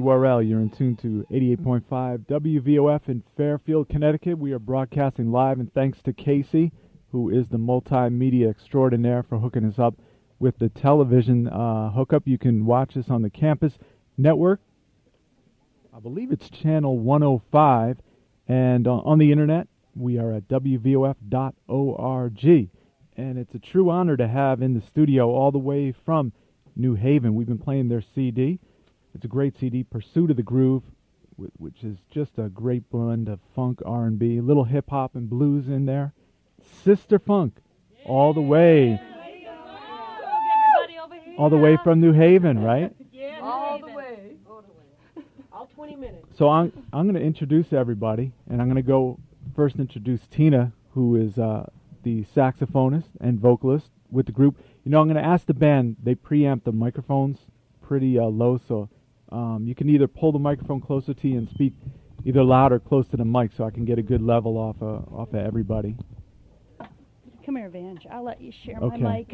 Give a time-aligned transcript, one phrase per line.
[0.00, 4.38] Worrell, you're in tune to 88.5 WVOF in Fairfield, Connecticut.
[4.38, 6.72] We are broadcasting live, and thanks to Casey,
[7.10, 9.96] who is the multimedia extraordinaire, for hooking us up
[10.38, 12.26] with the television uh, hookup.
[12.26, 13.74] You can watch us on the campus
[14.16, 14.62] network.
[15.94, 17.98] I believe it's channel 105,
[18.48, 22.44] and uh, on the internet, we are at WVOF.org.
[23.18, 26.32] And it's a true honor to have in the studio all the way from
[26.74, 27.34] New Haven.
[27.34, 28.58] We've been playing their CD.
[29.14, 30.82] It's a great CD, Pursuit of the Groove,
[31.36, 35.68] which is just a great blend of funk, R&B, a little hip hop and blues
[35.68, 36.12] in there.
[36.84, 37.58] Sister Funk,
[38.06, 39.00] all the way,
[41.38, 42.94] all the way from New Haven, right?
[43.12, 46.26] Yeah, all the way, all the way, all 20 minutes.
[46.36, 49.20] So I'm I'm going to introduce everybody, and I'm going to go
[49.54, 51.68] first introduce Tina, who is uh,
[52.02, 54.56] the saxophonist and vocalist with the group.
[54.84, 55.96] You know, I'm going to ask the band.
[56.02, 57.38] They preamp the microphones
[57.80, 58.88] pretty uh, low, so
[59.32, 61.72] um, you can either pull the microphone closer to you and speak
[62.24, 64.76] either loud or close to the mic, so I can get a good level off
[64.80, 65.96] of, off of everybody.
[67.44, 68.06] Come here, Vange.
[68.10, 68.96] I'll let you share Okay.
[68.98, 69.30] my mic.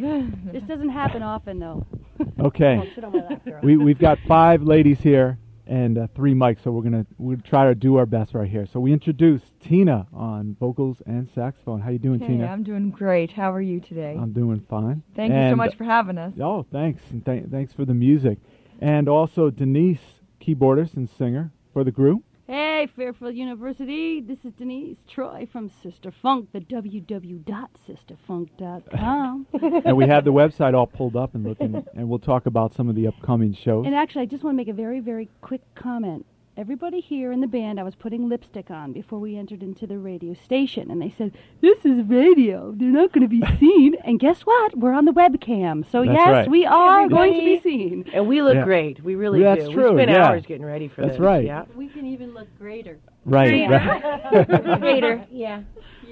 [0.53, 1.87] this doesn't happen often, though.
[2.41, 2.77] Okay.
[2.77, 6.65] On, sit on my lap, we we've got five ladies here and uh, three mics,
[6.65, 8.67] so we're gonna we'll try to do our best right here.
[8.67, 11.81] So we introduce Tina on vocals and saxophone.
[11.81, 12.47] How you doing, Hey, Tina?
[12.47, 13.31] I'm doing great.
[13.31, 14.17] How are you today?
[14.21, 15.05] I'm doing fine.
[15.15, 16.33] Thank you so much for having us.
[16.43, 18.39] Oh, thanks, and th- thanks for the music,
[18.79, 22.23] and also Denise, keyboardist and singer for the group.
[22.47, 24.23] Hey, Fairfield University.
[24.23, 29.47] This is Denise Troy from Sister Funk, the www.sisterfunk.com.
[29.85, 32.89] and we have the website all pulled up and looking, and we'll talk about some
[32.89, 33.85] of the upcoming shows.
[33.85, 36.25] and actually, I just want to make a very, very quick comment.
[36.59, 39.97] Everybody here in the band, I was putting lipstick on before we entered into the
[39.97, 42.73] radio station, and they said, "This is radio.
[42.77, 44.77] They're not going to be seen." and guess what?
[44.77, 46.51] We're on the webcam, so That's yes, right.
[46.51, 48.07] we are going to be seen.
[48.13, 48.65] And we look Yeah.
[48.65, 49.01] great.
[49.05, 49.73] We really That's do.
[49.73, 50.27] true, We spent yeah.
[50.27, 51.19] hours getting ready for That's this.
[51.19, 51.45] That's right.
[51.45, 51.65] Yeah.
[51.77, 52.99] We can even look greater.
[53.25, 54.81] right, right.
[54.81, 55.25] Greater.
[55.31, 55.63] Yeah.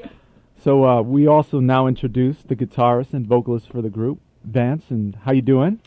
[0.62, 4.84] so uh, we also now introduce the guitarist and vocalist for the group, Vance.
[4.90, 5.80] And how you doing?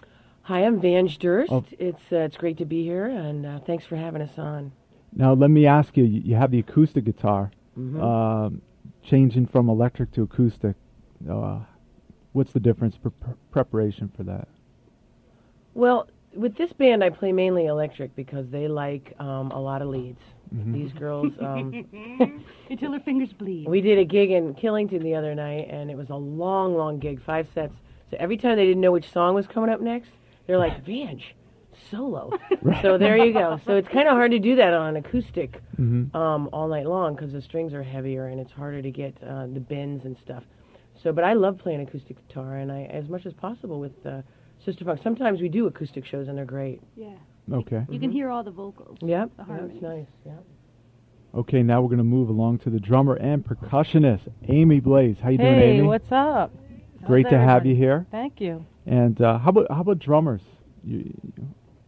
[0.50, 1.52] Hi, I'm Vange Durst.
[1.52, 1.64] Oh.
[1.78, 4.72] It's uh, it's great to be here, and uh, thanks for having us on.
[5.16, 8.02] Now let me ask you: You you have the acoustic guitar, Mhm.
[8.02, 8.62] um,
[9.04, 10.76] changing from electric to acoustic.
[11.30, 11.60] Uh,
[12.34, 14.48] what's the difference for pre- preparation for that?
[15.76, 19.90] Well, with this band, I play mainly electric because they like um, a lot of
[19.90, 20.22] leads.
[20.52, 20.74] Mhm.
[20.74, 21.32] These girls.
[21.40, 23.68] Um, Until her fingers bleed.
[23.70, 26.98] we did a gig in Killington the other night, and it was a long, long
[26.98, 27.76] gig, five sets.
[28.10, 30.10] So every time they didn't know which song was coming up next,
[30.50, 31.24] they're like, "Vange,
[31.92, 32.32] solo."
[32.82, 33.60] So there you go.
[33.66, 36.14] So it's kind of hard to do that on acoustic Mm-hmm.
[36.18, 39.48] um, all night long because the strings are heavier and it's harder to get uh,
[39.48, 40.44] the bends and stuff.
[41.02, 44.22] So, but I love playing acoustic guitar, and I, as much as possible with uh,
[44.66, 45.00] Sister Funk.
[45.02, 46.82] Sometimes we do acoustic shows, and they're great.
[46.98, 47.12] Yeah.
[47.54, 47.86] Okay.
[47.90, 48.98] You can hear all the vocals.
[49.02, 50.06] Yep, The yeah, it's nice.
[50.26, 50.34] Yeah.
[51.34, 55.16] Okay, now we're going to move along to the drummer and percussionist, Amy Blaze.
[55.24, 55.62] How you doing, Amy?
[55.62, 55.88] Hey, Amy?
[55.88, 56.52] what's up?
[57.06, 58.06] Great How's to have you here.
[58.12, 58.66] Thank you.
[58.86, 60.42] And uh, how about how about drummers?
[60.84, 61.14] You,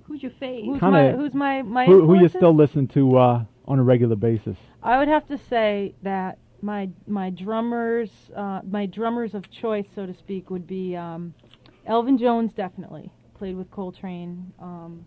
[0.04, 0.66] Who's your fave?
[0.66, 3.84] Who's Kinda- my who's my my who, who you still listen to uh, on a
[3.84, 4.58] regular basis?
[4.84, 10.06] I would have to say that my my drummers uh, my drummers of choice, so
[10.06, 11.34] to speak, would be um,
[11.86, 12.54] Elvin Jones.
[12.54, 15.06] Definitely played with Coltrane um,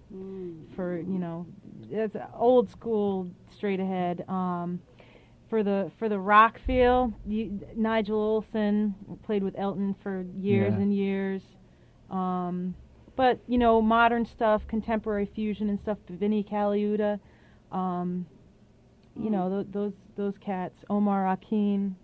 [0.75, 1.47] for you know
[1.91, 4.25] it's old school, straight ahead.
[4.29, 4.81] Um,
[5.55, 8.93] for the for the rock feel, you, Nigel Olsson
[9.23, 10.83] played with Elton for years Yeah.
[10.83, 11.43] and years.
[12.11, 12.75] Um,
[13.15, 15.99] but you know, modern stuff, contemporary fusion and stuff.
[16.11, 17.21] Vinnie Colaiuta,
[17.71, 18.27] um,
[19.15, 20.75] you know, th- those those cats.
[20.91, 21.95] Omar Hakim,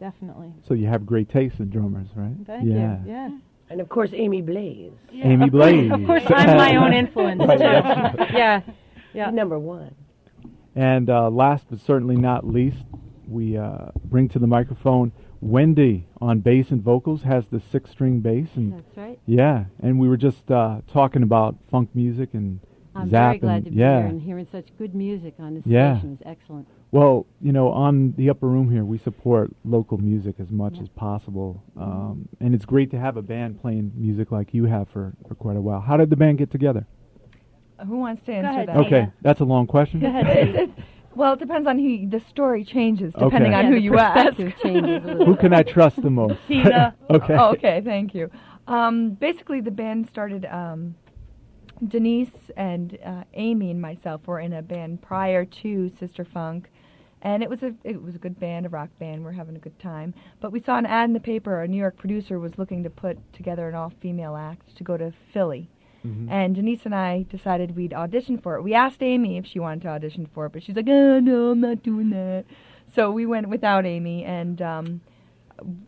[0.00, 0.52] definitely.
[0.66, 2.34] So you have great taste in drummers, right?
[2.44, 2.98] Thank yeah.
[3.04, 3.12] you.
[3.12, 3.30] Yeah.
[3.70, 4.90] And of course, Amy Blaze.
[5.12, 5.92] Amy of Blaze.
[5.92, 7.40] Of course, I'm my own influence.
[7.46, 7.64] Right, too.
[7.64, 8.32] yeah.
[8.36, 8.60] yeah.
[9.14, 9.30] Yeah.
[9.30, 9.94] Number one.
[10.74, 12.84] And uh, last but certainly not least,
[13.26, 17.22] we uh, bring to the microphone Wendy on bass and vocals.
[17.22, 19.18] Has the six-string bass, and That's right.
[19.26, 22.60] yeah, and we were just uh, talking about funk music and
[22.94, 24.00] I'm Zap very glad to be yeah.
[24.00, 25.98] here and hearing such good music on this Yeah.
[25.98, 26.66] station is excellent.
[26.90, 30.82] Well, you know, on the upper room here, we support local music as much Yeah.
[30.82, 34.88] as possible, um, and it's great to have a band playing music like you have
[34.88, 35.80] for, for quite a while.
[35.80, 36.86] How did the band get together?
[37.86, 38.72] Who wants to answer ahead, that?
[38.74, 38.86] Tina.
[38.86, 40.00] Okay, that's a long question.
[40.00, 40.26] Go ahead.
[40.26, 40.84] It's- it's-
[41.14, 42.08] well, it depends on who.
[42.08, 43.54] The story changes depending Okay.
[43.54, 44.36] on Yeah, who you ask.
[44.36, 46.38] perspective changes a little Who can I trust the most?
[46.46, 46.94] Tina.
[47.10, 47.34] okay.
[47.36, 48.30] Oh, okay, thank you.
[48.68, 50.44] Um, basically, the band started.
[50.46, 50.94] Um,
[51.86, 56.68] Denise and uh, Amy and myself were in a band prior to Sister Funk,
[57.22, 59.24] and it was a it was a good band, a rock band.
[59.24, 60.12] We're having a good time.
[60.40, 61.62] But we saw an ad in the paper.
[61.62, 65.12] A New York producer was looking to put together an all-female act to go to
[65.32, 65.68] Philly,
[66.06, 66.30] Mhm.
[66.30, 68.62] And Denise and I decided we'd audition for it.
[68.62, 71.50] We asked Amy if she wanted to audition for it, but she's like, "Oh no,
[71.50, 72.44] I'm not doing that."
[72.94, 75.00] So we went without Amy, and um,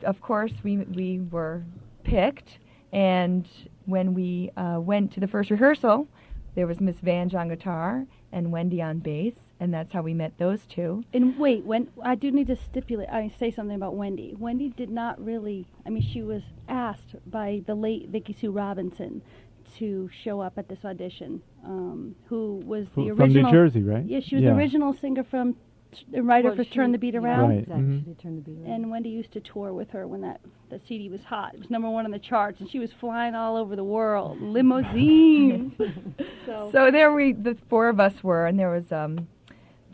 [0.04, 1.62] of course we we were
[2.04, 2.58] picked.
[2.92, 3.46] And
[3.86, 6.08] when we uh, went to the first rehearsal,
[6.54, 10.36] there was Miss Vange on guitar and Wendy on bass, and that's how we met
[10.38, 11.04] those two.
[11.12, 14.34] And wait, when I do need to stipulate, I say something about Wendy.
[14.38, 15.66] Wendy did not really.
[15.86, 19.22] I mean, she was asked by the late Vicky Sue Robinson
[19.78, 21.42] to show up at this audition.
[21.64, 23.32] Um, who was the F- from?
[23.32, 24.04] New Jersey, right?
[24.04, 24.50] Yeah, she was Yeah.
[24.52, 25.56] the original singer from,
[26.12, 27.48] the writer Well, for Turn the Beat yeah, Around.
[27.48, 27.58] Right.
[27.58, 27.82] Exactly.
[27.84, 27.98] mhm.
[27.98, 28.70] She did turn the beat around.
[28.72, 31.54] And Wendy used to tour with her when that the CD was hot.
[31.54, 34.40] It was number one on the charts, and she was flying all over the world,
[34.94, 35.72] limousine.
[36.46, 39.26] so, So there we, the four of us were, and there was um,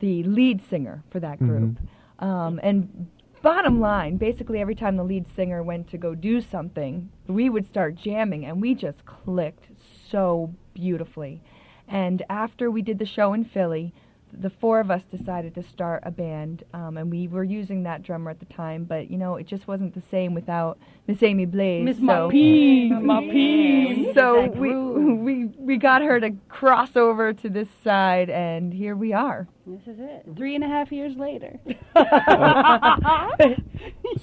[0.00, 1.78] the lead singer for that group.
[2.18, 3.08] Um, and
[3.46, 7.64] bottom line, basically every time the lead singer went to go do something, we would
[7.64, 9.66] start jamming, and we just clicked
[10.10, 11.40] so beautifully.
[11.86, 13.94] And after we did the show in Philly,
[14.32, 18.02] the four of us decided to start a band, um, and we were using that
[18.02, 21.46] drummer at the time, but you know it just wasn't the same without Miss Amy
[21.46, 21.84] Blaze.
[21.84, 24.14] Miss so Mapine, Mapine.
[24.14, 29.12] so we we we got her to cross over to this side, and here we
[29.12, 29.48] are.
[29.66, 30.26] This is it.
[30.36, 31.58] Three and a half years later.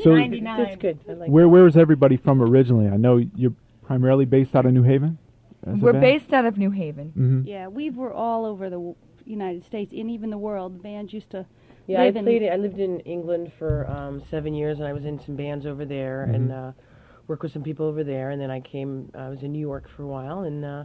[0.02, 1.00] So, That's good.
[1.08, 2.88] I like where where is everybody from originally?
[2.88, 3.54] I know you're
[3.84, 5.18] primarily based out of New Haven.
[5.66, 7.10] We're based out of New Haven.
[7.10, 10.75] hmm yeah, we were all over the w- United States and even the world.
[10.75, 11.46] The band used to
[11.88, 12.44] Yeah, I live in- played.
[12.50, 15.86] I lived in England for um, seven years, and I was in some bands over
[15.86, 16.70] there, and Mhm.
[16.70, 16.72] uh,
[17.28, 18.31] worked with some people over there.
[18.31, 19.10] And then I came.
[19.16, 20.84] I was in New York for a while, and uh,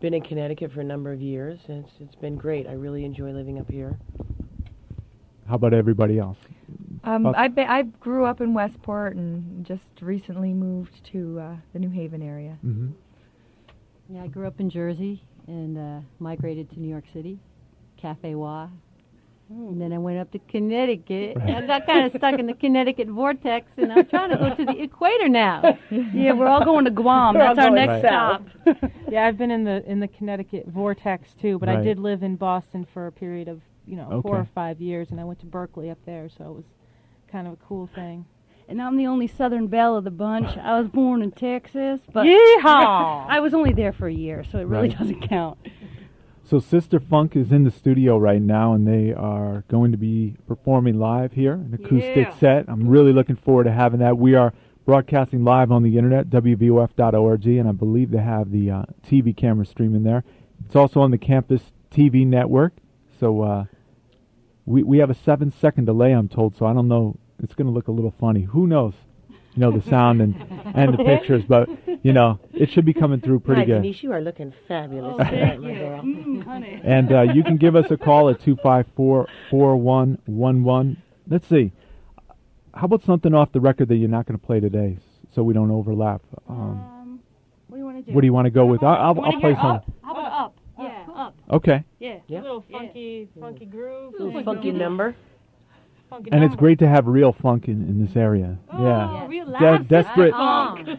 [0.00, 1.60] been in Connecticut for a number of years.
[1.68, 2.66] And it's it's been great.
[2.66, 3.98] I really enjoy living up here.
[5.46, 6.38] How about everybody else?
[7.04, 7.26] Um.
[7.26, 11.90] I be, I grew up in Westport and just recently moved to uh, the New
[11.90, 12.58] Haven area.
[12.62, 12.88] hmm
[14.12, 17.38] yeah, I grew up in Jersey and uh, migrated to New York City,
[18.00, 18.68] Cafe Wha.
[19.52, 19.68] Hmm.
[19.68, 21.36] And then I went up to Connecticut.
[21.36, 21.56] Right.
[21.56, 24.64] I got kind of stuck in the Connecticut vortex, and I'm trying to go to
[24.64, 25.76] the equator now.
[25.90, 27.34] Yeah, we're all going to Guam.
[27.34, 28.42] We're That's our next south.
[28.62, 28.90] stop.
[29.10, 32.36] Yeah, I've been in the in the Connecticut vortex too, but I did live in
[32.36, 35.46] Boston for a period of you know four or five years, and I went to
[35.46, 36.64] Berklee up there, so it was
[37.32, 38.24] kind of a cool thing.
[38.68, 40.56] And I'm the only Southern belle of the bunch.
[40.56, 43.26] I was born in Texas, but Yeehaw!
[43.28, 44.98] I was only there for a year, so it really Right.
[44.98, 45.58] doesn't count.
[46.50, 50.34] So Sister Funk is in the studio right now, and they are going to be
[50.48, 52.34] performing live here, an acoustic Yeah.
[52.38, 52.64] set.
[52.66, 54.18] I'm really looking forward to having that.
[54.18, 54.52] We are
[54.84, 59.64] broadcasting live on the internet, wvof.org, and I believe they have the uh, TV camera
[59.64, 60.24] streaming there.
[60.66, 62.72] It's also on the campus TV network.
[63.20, 63.64] So uh,
[64.66, 66.56] we we have a seven second delay, I'm told.
[66.56, 67.16] So I don't know.
[67.40, 68.42] It's going to look a little funny.
[68.42, 68.94] Who knows?
[69.60, 70.34] You know the sound and
[70.74, 71.68] and the pictures, but
[72.02, 73.82] you know it should be coming through pretty Hi, good.
[73.82, 74.02] Denise.
[74.02, 75.78] You are looking fabulous Oh, tonight, thank my you.
[75.78, 76.00] girl.
[76.02, 76.80] Mm, honey.
[76.86, 80.96] And uh, you can give us a call at 254-4111.
[81.28, 81.72] Let's see.
[82.72, 84.96] How about something off the record that you're not going to play today
[85.34, 86.22] so we don't overlap?
[86.48, 87.20] Um, Um,
[87.68, 88.12] what do you want to do?
[88.14, 88.82] what do you want to go with?
[88.82, 89.70] I'll, I'll, I'll play hear some.
[89.76, 89.84] up?
[90.02, 90.56] How about up?
[90.78, 91.34] Yeah, up.
[91.50, 91.84] Okay.
[91.98, 92.20] Yeah.
[92.28, 92.40] Yeah.
[92.40, 92.78] A little Yeah.
[92.78, 94.14] funky, funky groove.
[94.18, 94.78] Little funky going.
[94.78, 95.14] number.
[96.10, 98.58] Funky And it's great to have real funk in, in this area.
[98.72, 99.22] yeah.
[99.24, 100.34] Oh, real De- desperate,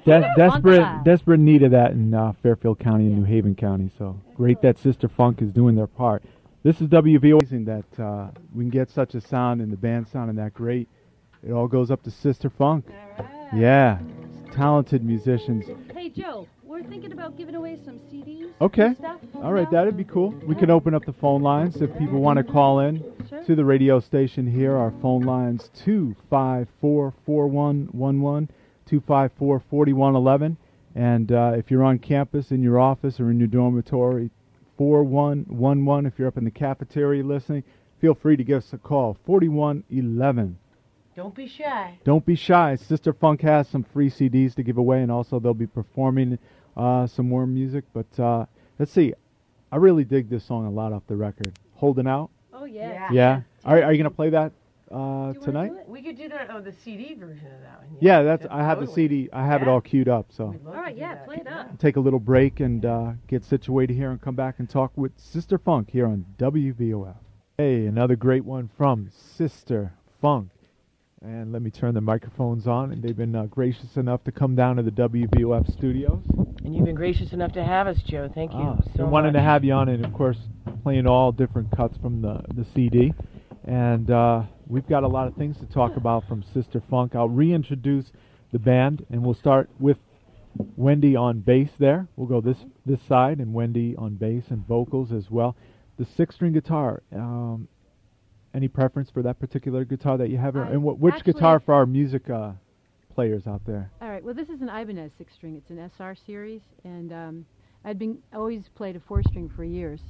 [0.05, 3.19] de- desperate, desperate need of that in uh, Fairfield County and Yeah.
[3.19, 3.91] New Haven County.
[3.97, 6.23] So great that Sister Funk is doing their part.
[6.63, 7.39] This is WVO.
[7.41, 10.87] Amazing that uh, we can get such a sound and the band sounding that great.
[11.45, 12.85] It all goes up to Sister Funk.
[13.53, 13.97] Yeah,
[14.53, 15.65] talented musicians.
[15.93, 18.49] Hey Joe, we're thinking about giving away some CDs.
[18.61, 18.95] Okay.
[18.97, 19.19] Stuff.
[19.35, 20.29] All right, that'd be cool.
[20.47, 23.43] We can open up the phone lines if people want to call in Sure.
[23.43, 24.77] to the radio station here.
[24.77, 28.47] Our phone lines 254 4111,
[28.85, 30.57] 254 4111.
[30.95, 34.31] And uh, if you're on campus, in your office, or in your dormitory,
[34.77, 36.05] 4111.
[36.05, 37.65] If you're up in the cafeteria listening,
[37.99, 40.57] feel free to give us a call 4111.
[41.13, 41.99] Don't be shy.
[42.05, 42.77] Don't be shy.
[42.77, 46.39] Sister Funk has some free CDs to give away, and also they'll be performing
[46.77, 47.85] uh, some more music.
[47.93, 48.45] But uh,
[48.79, 49.13] let's see.
[49.71, 51.57] I really dig this song a lot off the record.
[51.75, 52.29] Holding Out.
[52.53, 53.09] Oh yeah.
[53.11, 53.41] Yeah.
[53.65, 54.51] Are, are you going to play that
[54.91, 55.69] uh, Do tonight?
[55.69, 55.79] do?
[55.91, 56.49] We could do that.
[56.51, 57.97] Oh, the CD version of that one.
[57.99, 58.45] Yeah, that's.
[58.49, 59.29] I have the CD.
[59.31, 60.27] I have it all queued up.
[60.31, 61.77] So We'd love All to right, do yeah, play it up.
[61.79, 65.11] take a little break and uh, get situated here and come back and talk with
[65.17, 67.15] Sister Funk here on WVOF.
[67.57, 70.49] Hey, another great one from Sister Funk.
[71.23, 72.91] And let me turn the microphones on.
[72.91, 76.23] And they've been uh, gracious enough to come down to the WVOF studios.
[76.63, 78.29] And you've been gracious enough to have us, Joe.
[78.33, 80.37] Thank you Ah, so been wanting to have you on, and of course,
[80.81, 83.13] playing all different cuts from the the CD.
[83.65, 87.13] And uh, we've got a lot of things to talk about from Sister Funk.
[87.15, 88.11] I'll reintroduce
[88.51, 89.97] the band, and we'll start with
[90.75, 92.07] Wendy on bass there.
[92.15, 95.55] We'll go this this side, and Wendy on bass and vocals as well.
[95.97, 97.03] The six string guitar.
[97.15, 97.67] Um,
[98.53, 101.73] any preference for that particular guitar that you have, I- and what, which guitar for
[101.73, 102.51] our music uh,
[103.13, 103.91] players out there?
[104.01, 104.23] All right.
[104.23, 105.55] Well, this is an Ibanez six string.
[105.55, 107.45] It's an SR series, and um,
[107.85, 110.01] I'd been always played a four string for years,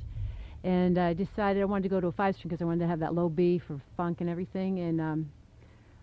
[0.63, 2.87] and I decided I wanted to go to a five string because I wanted to
[2.87, 4.79] have that low B for funk and everything.
[4.79, 5.31] And um,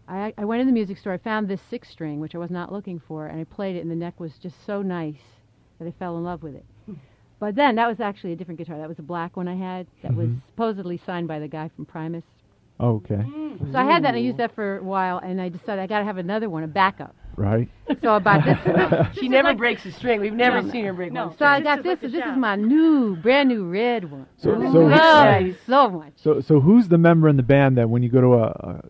[0.09, 1.13] I, I went in the music store.
[1.13, 3.81] I found this six string, which I was not looking for, and I played it,
[3.81, 5.21] and the neck was just so nice
[5.79, 6.65] that I fell in love with it.
[7.41, 8.79] But then that was actually a different guitar.
[8.79, 10.41] That was a black one I had that was Mhm.
[10.47, 12.25] supposedly signed by the guy from Primus.
[12.81, 13.25] Oh, okay,
[13.73, 15.87] So I had that and I used that for a while, and I decided I
[15.89, 17.15] got to have another one, a backup.
[17.37, 17.69] right.
[18.01, 18.59] So I bought this.
[19.19, 20.21] She never breaks a string.
[20.21, 21.51] We've never seen her break one So string.
[21.51, 21.99] I got this.
[22.03, 24.27] and this is my new, brand new red one.
[24.37, 26.13] So, I so, love so much.
[26.17, 28.81] so, so, who's the member in the band that when you go to a, a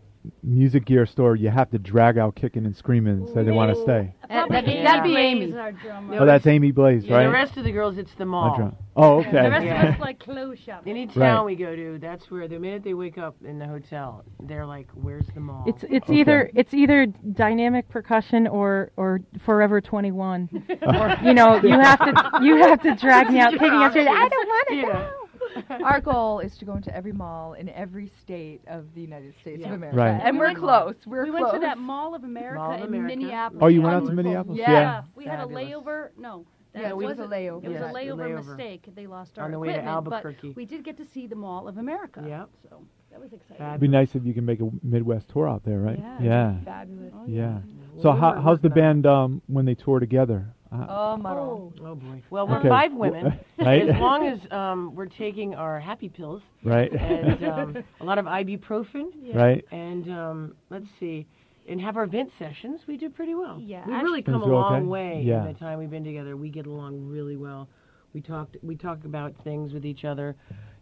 [0.42, 3.74] music gear store, you have to drag out kicking and screaming and say they want
[3.74, 4.14] to stay?
[4.28, 5.52] That- Probably that'd- that'd be Amy.
[5.54, 6.14] our drummer.
[6.16, 7.24] No, Oh, that's Amy Blaze, Yeah, right?
[7.24, 8.72] The rest of the girls, it's the mall.
[8.94, 9.30] Oh, okay.
[9.30, 10.90] The rest of us like clothes shopping.
[10.90, 11.14] Any Right.
[11.14, 14.66] town we go to, that's where the minute they wake up in the hotel, they're
[14.66, 16.20] like, "Where's the mall?" It's it's Okay.
[16.20, 20.48] either it's either dynamic percussion or or Forever 21.
[20.82, 24.08] or you know you have to you have to drag me out kicking and saying
[24.08, 24.82] I don't want to Yeah.
[24.82, 25.10] go.
[25.84, 29.60] Our goal is to go into every mall in every state of the United States
[29.62, 29.68] Yeah.
[29.68, 29.96] of America.
[29.98, 30.20] Right.
[30.22, 30.94] And We we're close.
[31.06, 31.42] We're we close.
[31.42, 33.16] went to that Mall of America Mall of in America.
[33.16, 33.62] Minneapolis.
[33.62, 34.58] Oh, you went out to Minneapolis?
[34.58, 34.70] Yeah.
[34.70, 36.10] Yeah, we had a layover.
[36.18, 37.64] No, that Yeah, we- was it was a layover.
[37.64, 38.46] It was Yeah, a layover, layover.
[38.56, 38.88] mistake.
[38.94, 40.48] They lost our On the way to equipment, Albuquerque.
[40.48, 42.22] but we did get to see the Mall of America.
[42.26, 42.48] Yep.
[42.68, 43.56] So that was exciting.
[43.56, 43.70] Fabulous.
[43.72, 45.98] It'd be nice if you can make a Midwest tour out there, right?
[45.98, 46.18] Yeah.
[46.20, 46.54] Yeah.
[46.64, 47.12] Fabulous.
[47.16, 47.58] Oh, Yeah.
[47.94, 50.46] Well, So how, how's the band um, when they tour together?
[50.70, 51.38] Uh, Oh, Maron.
[51.38, 51.72] Oh.
[51.80, 52.22] Oh boy.
[52.30, 52.68] Well, we're Okay.
[52.68, 53.38] five women.
[53.58, 53.88] Right.
[53.88, 56.92] As long as um, we're taking our happy pills right.
[56.92, 59.64] and um, a lot of ibuprofen, right.
[59.72, 61.26] and um, let's see,
[61.68, 63.58] and have our vent sessions, we do pretty well.
[63.60, 64.86] Yeah, we've really come a long okay?
[64.86, 65.40] way Yeah.
[65.44, 66.36] in the time we've been together.
[66.36, 67.68] We get along really well.
[68.14, 68.56] We talked.
[68.62, 70.36] We talk about things with each other,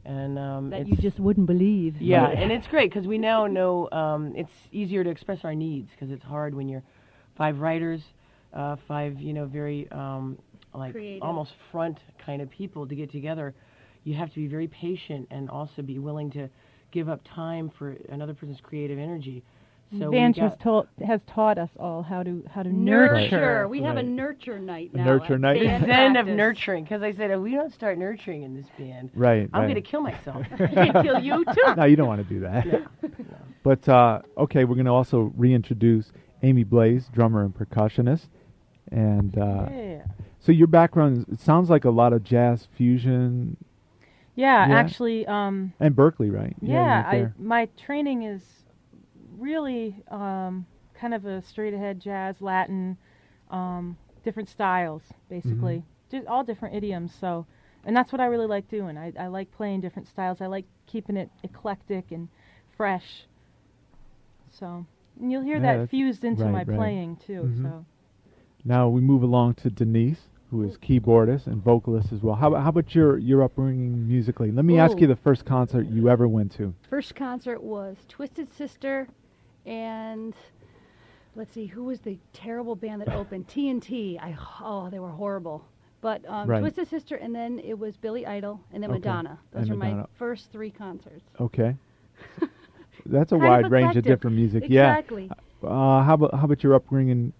[0.05, 2.01] and um, That you just wouldn't believe.
[2.01, 2.37] Yeah, Right.
[2.39, 6.11] and it's great because we now know um, it's easier to express our needs because
[6.11, 6.83] it's hard when you're
[7.37, 8.03] five writers,
[8.57, 10.39] uh, five you know very um,
[10.75, 11.23] like Creative.
[11.23, 13.55] almost front kind of people to get together.
[14.05, 16.49] You have to be very patient and also be willing to
[16.93, 19.43] give up time for another person's creative energy.
[20.01, 23.31] So we Vange has got- taught has taught us all how to how to nurture.
[23.31, 23.69] nurture.
[23.69, 25.61] We have a nurture night A nurture night.
[25.61, 28.67] the band zen of nurturing because I said if we don't start nurturing in this
[28.79, 29.49] band, Right.
[29.53, 29.69] I'm right.
[29.69, 30.45] going to kill myself.
[30.61, 31.75] I kill you too.
[31.77, 32.67] no, you don't want to do that.
[33.63, 36.11] But uh, okay, we're going to also reintroduce
[36.43, 38.27] Amy Blaze, drummer and percussionist,
[38.93, 40.05] and uh, Yeah.
[40.39, 43.57] so your background it sounds like a lot of jazz fusion
[44.35, 44.75] Yeah, Yeah.
[44.75, 46.55] actually, um, and Berklee, right?
[46.61, 48.43] yeah, right I my training is
[49.39, 52.97] really um, kind of a straight ahead jazz, Latin,
[53.51, 57.15] um, different styles, basically, just all different idioms.
[57.15, 57.47] So,
[57.85, 58.97] and that's what I really like doing.
[58.99, 60.41] I, I like playing different styles.
[60.41, 62.29] I like keeping it eclectic and
[62.77, 63.27] fresh.
[64.51, 64.87] So,
[65.21, 66.77] and you'll hear Yeah, that fused into right, my right.
[66.77, 67.43] playing too.
[67.43, 67.63] Mhm.
[67.63, 67.85] So.
[68.67, 70.19] Now we move along to Denise,
[70.51, 72.35] who is keyboardist and vocalist as well.
[72.35, 74.51] How about, how about your your upbringing musically?
[74.51, 76.75] Let me ask you the first concert you ever went to.
[76.91, 79.07] First concert was Twisted Sister,
[79.67, 80.35] and
[81.37, 83.47] let's see, who was the terrible band that opened?
[83.55, 84.21] TNT.
[84.21, 85.65] I oh, they were horrible.
[86.01, 86.59] But um, Right.
[86.59, 88.99] Twisted Sister, and then it was Billy Idol, and then Okay.
[88.99, 89.39] Madonna.
[89.53, 91.25] Those And are my first three concerts.
[91.41, 91.77] Okay.
[93.07, 94.65] That's a Kind of wide range of different music.
[94.65, 95.31] Exactly.
[95.63, 95.69] Yeah.
[95.69, 97.33] Uh, how about how about your upbringing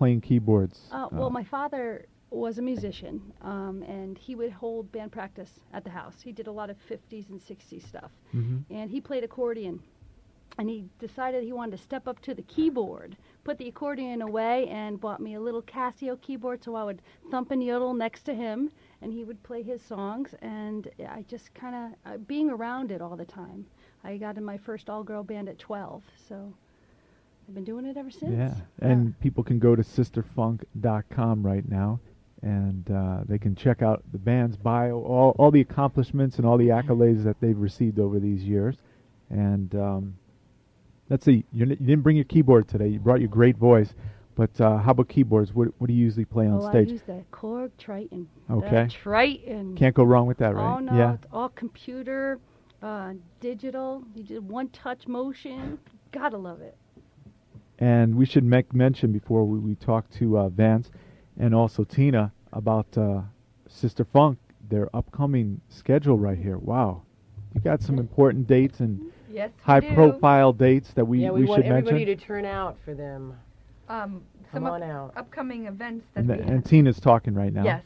[0.00, 0.88] playing keyboards?
[0.90, 5.84] Uh, well, my father was a musician, um, and he would hold band practice at
[5.84, 6.22] the house.
[6.22, 8.64] He did a lot of 50s and 60s stuff, Mhm.
[8.70, 9.82] and he played accordion.
[10.56, 14.68] And he decided he wanted to step up to the keyboard, put the accordion away,
[14.68, 18.34] and bought me a little Casio keyboard so I would thump and yodel next to
[18.34, 18.70] him,
[19.02, 20.34] and he would play his songs.
[20.40, 23.66] And I just kind of, uh, being around it all the time,
[24.02, 26.54] I got in my first all girl band at 12, so
[27.50, 28.32] I've been doing it ever since.
[28.32, 31.98] Yeah, and people can go to sisterfunk.com right now,
[32.42, 36.56] and uh, they can check out the band's bio, all, all the accomplishments and all
[36.56, 38.76] the accolades that they've received over these years.
[39.30, 40.16] And um,
[41.08, 42.86] let's see, you, you didn't bring your keyboard today.
[42.86, 43.94] You brought your great voice,
[44.36, 45.52] but uh, how about keyboards?
[45.52, 46.86] What, what do you usually play on oh, stage?
[46.86, 48.28] I use the Korg Triton.
[48.48, 48.84] Okay.
[48.84, 49.76] The Triton.
[49.76, 50.76] Can't go wrong with that, right?
[50.76, 51.14] Oh no, Yeah.
[51.14, 52.38] it's all computer,
[52.80, 54.04] uh, digital.
[54.14, 55.80] You did one touch motion.
[56.12, 56.76] Gotta love it.
[57.80, 60.90] And we should make mention before we, we talk to uh, Vance
[61.38, 63.22] and also Tina about uh,
[63.68, 66.58] Sister Funk, their upcoming schedule right here.
[66.58, 67.02] Wow.
[67.54, 69.00] You got some important dates and
[69.32, 69.94] Yes, high do.
[69.94, 73.34] profile dates that we, yeah, we, we want everybody to turn out for them.
[73.88, 74.22] Um,
[74.52, 75.12] Come some on up- out.
[75.16, 76.48] upcoming events that And, the, have.
[76.48, 77.64] and Tina's talking right now.
[77.64, 77.84] Yes.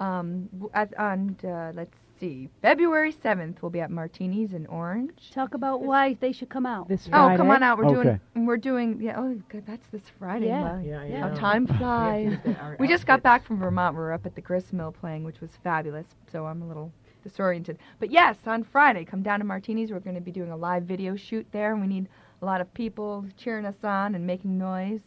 [0.00, 5.30] Um, w- at, on uh, let's see, February seventh, we'll be at Martinis in Orange.
[5.32, 6.88] Talk about why they should come out.
[6.88, 7.34] This Friday.
[7.34, 7.78] Oh, come on out!
[7.78, 8.18] We're Okay.
[8.34, 8.46] doing.
[8.46, 9.00] We're doing.
[9.00, 9.18] Yeah.
[9.18, 9.66] Oh, good.
[9.66, 10.46] That's this Friday.
[10.46, 10.62] Yeah.
[10.62, 11.28] my- Yeah, Yeah.
[11.28, 12.38] How time flies.
[12.44, 13.94] to We just got back from Vermont.
[13.96, 16.06] We were up at the grist mill playing, which was fabulous.
[16.30, 16.92] So I'm a little
[17.24, 17.78] disoriented.
[17.98, 19.90] But yes, on Friday, come down to Martinis.
[19.90, 22.08] We're going to be doing a live video shoot there, and we need
[22.42, 25.00] a lot of people cheering us on and making noise.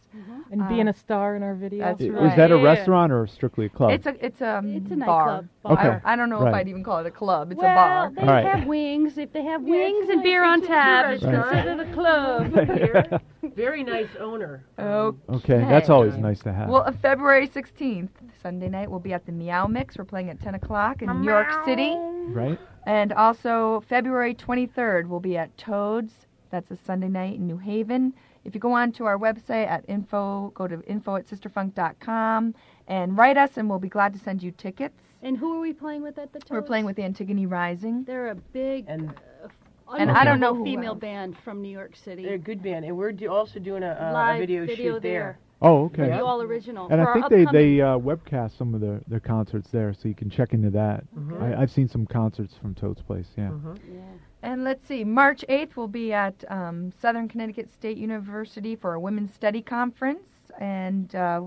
[0.52, 1.84] and being Uh, a star in our video.
[1.84, 2.26] that's I- right.
[2.32, 3.92] Is that a restaurant or strictly a club?
[3.92, 5.42] It's a it's a It's a bar.
[5.42, 5.48] nightclub.
[5.66, 6.00] Okay.
[6.06, 6.50] I, I don't know Right.
[6.50, 7.52] if I'd even call it a club.
[7.52, 8.12] It's well, a bar.
[8.16, 8.46] they All right.
[8.46, 9.18] have wings.
[9.18, 13.22] If they have Yeah, wings and like beer on tap, it's considered a club.
[13.56, 14.64] Very nice owner.
[14.78, 16.70] Um, okay, that's always nice to have.
[16.70, 18.10] Well, uh, February 16th,
[18.42, 19.98] Sunday night, we'll be at the Meow Mix.
[19.98, 21.96] We're playing at 10 o'clock in New York City.
[22.30, 22.58] right?
[22.88, 26.14] And also, February 23rd, we'll be at Toads.
[26.52, 28.14] That's a Sunday night in New Haven.
[28.44, 32.54] If you go on to our website at info, go to info at sisterfunk.com
[32.88, 34.96] and write us, and we'll be glad to send you tickets.
[35.24, 36.56] And who are we playing with at the time?
[36.56, 38.04] We're playing with Antigone Rising.
[38.04, 39.14] They're a big, And
[39.98, 41.00] And I don't know who female else.
[41.00, 42.24] band from New York City.
[42.24, 42.86] they're a good band.
[42.86, 45.38] And we're do- also doing a, uh, a Live video, shoot there.
[45.62, 46.08] Oh, okay.
[46.10, 46.88] The all original.
[46.90, 50.08] And For I think they, they uh, webcast some of their, their concerts there, so
[50.08, 51.04] you can check into that.
[51.16, 51.42] Mhm.
[51.42, 53.50] I, I've seen some concerts from Toad's Place, yeah.
[53.50, 53.80] Mhm.
[53.92, 54.02] Yeah.
[54.46, 59.00] And let's see, March 8th, we'll be at um, Southern Connecticut State University for a
[59.00, 60.22] Women's Study Conference.
[60.60, 61.42] And uh,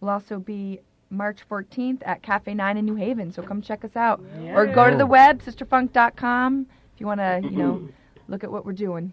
[0.00, 3.30] we'll also be March 14th at Cafe 9 in New Haven.
[3.30, 4.22] So come check us out.
[4.46, 7.88] Or go to the web, sisterfunk.com, if you want to, you know,
[8.28, 9.12] look at what we're doing.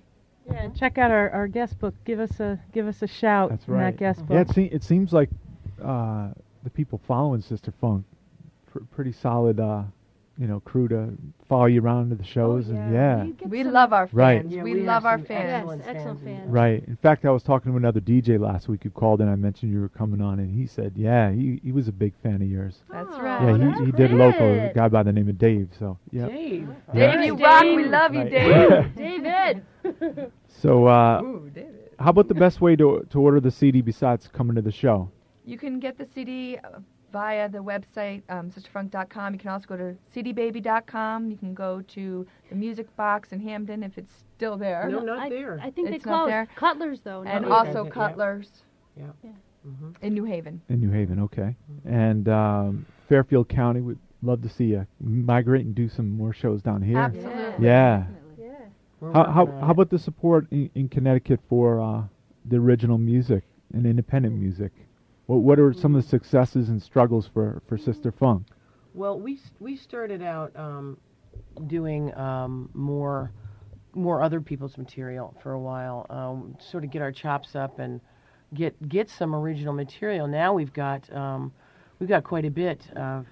[0.50, 1.94] Yeah, and check out our, our guest book.
[2.06, 3.92] Give us a give us a shout That's in right.
[3.92, 4.34] that guest book.
[4.34, 5.30] Yeah, it, se- it seems like
[5.84, 6.30] uh,
[6.64, 8.04] the people following Sister Funk,
[8.72, 9.84] pr- pretty solid, uh,
[10.40, 11.10] you know, crew to
[11.50, 12.70] follow you around to the shows.
[12.70, 14.14] and yeah, You get We love our fans.
[14.16, 14.46] Right.
[14.50, 15.44] Yeah, we, we love our some fans.
[15.48, 16.40] Yes, Excellent excellent fans.
[16.40, 16.50] fans.
[16.52, 16.84] right.
[16.88, 19.74] In fact, I was talking to another DJ last week who called and I mentioned
[19.74, 22.48] you were coming on, and he said, yeah, he, he was a big fan of
[22.50, 22.80] yours.
[22.90, 23.60] That's Oh, right.
[23.60, 24.74] Yeah, he, he did local, a great.
[24.76, 25.70] guy by the name of Dave.
[25.78, 26.28] So yeah.
[26.28, 26.70] Dave.
[26.94, 27.16] Yeah.
[27.18, 27.46] Dave, you Dave.
[27.46, 27.64] rock.
[27.64, 28.96] We love you, Right.
[28.96, 28.96] Dave.
[29.94, 30.32] David.
[30.48, 31.90] So uh, Ooh, David.
[32.00, 35.10] how about the best way to to order the CD besides coming to the show?
[35.46, 36.80] You can get the CD uh,
[37.12, 39.34] via the website, um, sisterfunk.com.
[39.34, 41.32] You can also go to cdbaby.com.
[41.32, 44.88] You can go to the Music Box in Hamden if it's still there.
[44.90, 45.60] No, not I, there.
[45.62, 46.50] I think It's they closed.
[46.56, 47.24] Cutlers, though.
[47.24, 47.52] and no.
[47.56, 47.68] Okay.
[47.70, 47.90] also Yeah.
[47.92, 48.50] Cutlers
[48.96, 49.06] Yeah.
[49.68, 49.96] Mhm.
[50.02, 50.62] in New Haven.
[50.70, 51.56] In New Haven, okay.
[51.86, 56.62] And um, Fairfield County would love to see you migrate and do some more shows
[56.62, 56.98] down here.
[56.98, 57.66] Absolutely.
[57.66, 58.06] Yeah.
[59.00, 62.04] We're How how how about the support in, in Connecticut for uh,
[62.46, 63.44] the original music
[63.74, 64.74] and independent music?
[65.30, 68.48] What what are some of the successes and struggles for, for Sister Funk?
[68.96, 70.98] Well, we we started out um,
[71.68, 73.32] doing um, more
[73.94, 78.02] more other people's material for a while, um, sort of get our chops up and
[78.56, 80.26] get get some original material.
[80.28, 81.54] Now we've got um,
[82.00, 83.28] we've got quite a bit of,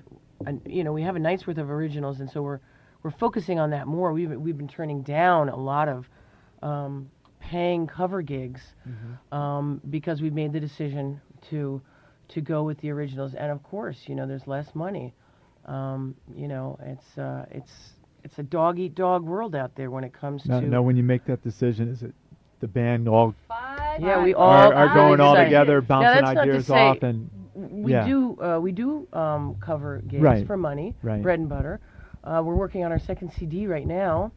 [0.67, 2.59] you know, we have a night's worth of originals, and so we're
[3.01, 4.13] we're focusing on that more.
[4.13, 6.07] We've we've been turning down a lot of
[6.61, 8.61] um, paying cover gigs
[9.31, 11.81] um, because we've made the decision to
[12.29, 15.13] to go with the originals, and of course, you know, there's less money.
[15.65, 17.71] Um, you know, it's uh, it's
[18.23, 20.67] it's a dog eat dog world out there when it comes Now, to.
[20.67, 22.13] now when you make that decision, is it
[22.59, 23.33] the band all
[23.99, 27.01] yeah, we all are, are going all together, bouncing that's not to ideas say- off,
[27.03, 28.05] and we Yeah.
[28.05, 30.45] do uh, we do um, cover gigs Right.
[30.45, 31.21] for money, Right.
[31.21, 31.79] bread and butter.
[32.23, 34.31] Uh, we're working on our second CD right now,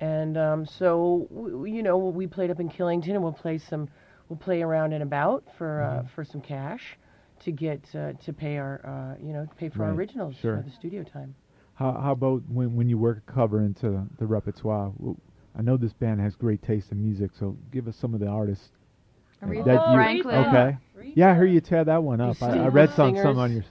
[0.00, 3.58] and um, so w- w- you know we played up in Killington, and we'll play
[3.58, 3.88] some
[4.32, 6.08] we'll play around and about for uh, Mm-hmm.
[6.14, 6.80] for some cash
[7.44, 8.80] to get uh, to pay our
[9.18, 10.56] uh, you know pay for our originals Sure.
[10.56, 11.34] for the studio time.
[11.74, 14.90] how how about when when you work a cover into the repertoire?
[15.58, 18.26] I know this band has great taste in music, so give us some of the
[18.26, 18.70] artists
[19.42, 20.34] Aretha that you Franklin.
[20.46, 20.78] okay.
[21.14, 22.42] Yeah, I heard you tear that one up.
[22.42, 23.64] I, I read some some on your.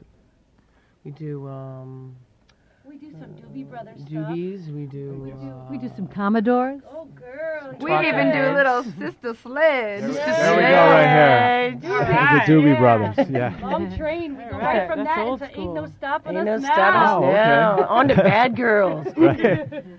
[1.03, 2.15] We do um,
[2.87, 4.11] We do some Doobie Brothers stuff.
[4.11, 4.71] doobies.
[4.71, 5.05] We do.
[5.71, 6.81] We do uh, some Commodores.
[6.87, 7.50] Oh, girl.
[7.79, 8.55] We Talk even do heads.
[8.55, 10.01] little Sister Sledge.
[10.01, 11.79] There we- Sister there we go right here.
[11.81, 12.47] Sledge.
[12.47, 13.29] the Doobie Brothers.
[13.29, 13.57] Yeah.
[13.61, 14.37] Long train.
[14.37, 15.93] We go Right, right from that's that old into Ain't No school.
[15.97, 16.73] Stopping Ain't Us no Now.
[16.73, 17.33] stopping us Oh, okay.
[17.33, 17.87] now.
[17.87, 19.07] On to Bad Girls.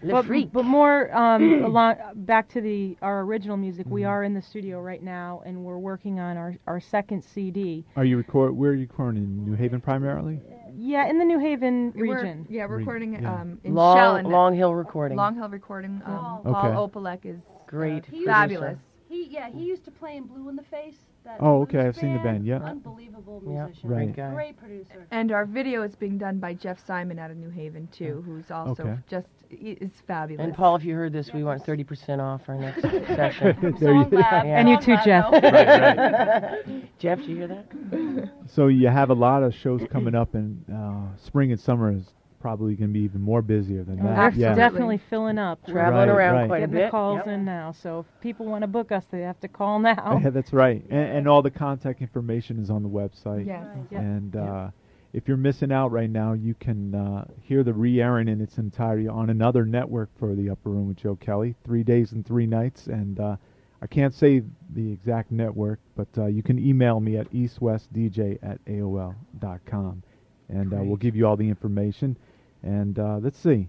[0.05, 0.53] But, Freak.
[0.53, 3.87] but more um, along, back to the our original music.
[3.89, 4.09] We Mhm.
[4.09, 7.85] are in the studio right now, and we're working on our, our second CD.
[7.97, 8.57] Are you record?
[8.57, 9.23] Where are you recording?
[9.23, 10.41] In New Haven primarily.
[10.75, 12.47] Yeah, in the New Haven We're- region.
[12.49, 13.33] yeah, we're Re- recording yeah.
[13.33, 14.31] um, in Long, Shellen.
[14.31, 15.17] Long Hill Recording.
[15.19, 16.01] Long Hill Recording.
[16.05, 16.53] Um, Oh.
[16.53, 16.99] Paul Okay.
[16.99, 17.41] Opalek is
[17.73, 18.05] Great.
[18.07, 18.77] He fabulous.
[19.09, 20.97] He yeah, he used to play in Blue in the Face.
[21.25, 22.57] That Oh, okay, I've seen the band, yeah.
[22.59, 23.89] Unbelievable Yeah, musician.
[23.91, 24.05] Right.
[24.07, 24.35] Great guy.
[24.35, 25.07] Great producer.
[25.13, 28.51] And our video is being done by Jeff Simon out of New Haven too, who's
[28.51, 28.97] also Okay.
[29.09, 30.45] just is fabulous.
[30.45, 33.77] And Paul, if you heard this, we want 30% off our next session.
[33.79, 34.43] There you- Yeah.
[34.43, 35.31] And you too, Jeff.
[36.99, 38.31] Jeff, did you hear that?
[38.49, 42.05] So you have a lot of shows coming up, and uh, spring and summer is
[42.43, 44.35] probably going to be even more busier than that.
[44.35, 44.55] We're Yeah.
[44.55, 45.65] definitely filling up.
[45.67, 46.47] Traveling Right, around right.
[46.49, 46.85] quite a getting bit.
[46.87, 47.27] the calls Yep.
[47.29, 47.71] in now.
[47.73, 50.19] So if people want to book us, they have to call now.
[50.23, 50.85] Yeah, that's right.
[50.91, 53.47] And, and all the contact information is on the website.
[53.47, 53.65] Yes.
[53.93, 54.71] And uh,
[55.13, 59.07] if you're missing out right now, you can uh, hear the re-airing in its entirety
[59.09, 62.89] on another network for the Upper Room with Joe Kelley, three days and three nights.
[62.89, 63.37] And uh,
[63.81, 64.43] I can't say
[64.75, 70.03] the exact network, but uh, you can email me at eastwestdj at aol dot com,
[70.49, 72.17] and uh, we'll give you all the information.
[72.63, 73.69] And uh, let's see,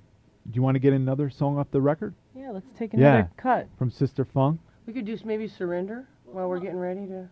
[0.49, 2.99] do you want to get another song off the record Yeah, let's take Yeah.
[3.15, 3.67] another cut.
[3.77, 4.59] from Sister Funk?
[4.85, 7.27] We could do s- maybe Surrender while we're getting ready to.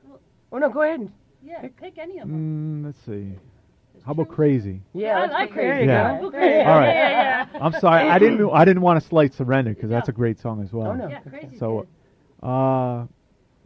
[0.52, 1.12] Oh, no, go ahead.
[1.43, 2.84] Yeah, pick any of them.
[2.84, 3.34] Mm, let's see.
[4.06, 4.82] How about Crazy?
[4.93, 5.69] Yeah, let's like go crazy.
[5.71, 5.88] Crazy.
[5.88, 6.19] Yeah.
[6.21, 6.60] Go crazy.
[6.62, 6.88] All right.
[6.88, 8.10] Yeah, yeah, I'm sorry.
[8.10, 8.50] I didn't.
[8.52, 10.88] I didn't want to slight surrender because that's a great song as well.
[10.88, 11.08] Oh, no.
[11.08, 11.19] yeah.
[11.19, 11.58] Crazy.
[11.60, 11.86] So,
[12.41, 13.06] uh,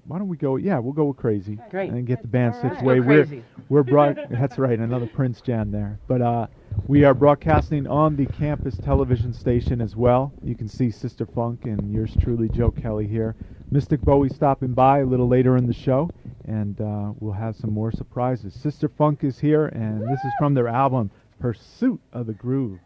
[0.08, 0.56] why don't we go?
[0.56, 1.58] Yeah, we'll go with Crazy.
[1.70, 1.92] Great.
[1.92, 2.78] And get the band All right.
[2.78, 3.02] situated.
[3.02, 3.44] Go We're crazy.
[3.70, 4.20] we're broad.
[4.30, 4.78] that's right.
[4.78, 6.00] Another Prince Jan there.
[6.08, 6.48] But uh,
[6.88, 10.34] we are broadcasting on the campus television station as well.
[10.44, 13.36] You can see Sister Funk and yours truly, Joe Kelley here.
[13.72, 16.12] Mystic Bowie stopping by a little later in the show,
[16.48, 18.54] and uh, we'll have some more surprises.
[18.54, 22.80] Sister Funk is here, and this is from their album Pursuit of the Groove.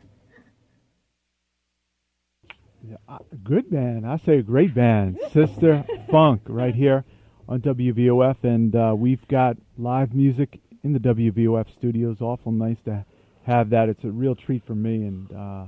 [3.43, 4.05] Good band.
[4.05, 5.17] I say a great band.
[5.33, 7.05] Sister Funk right here
[7.47, 12.17] on WVOF, and uh, we've got live music in the WVOF studios.
[12.21, 13.05] Awful nice to
[13.43, 13.89] have that.
[13.89, 15.65] It's a real treat for me, and uh,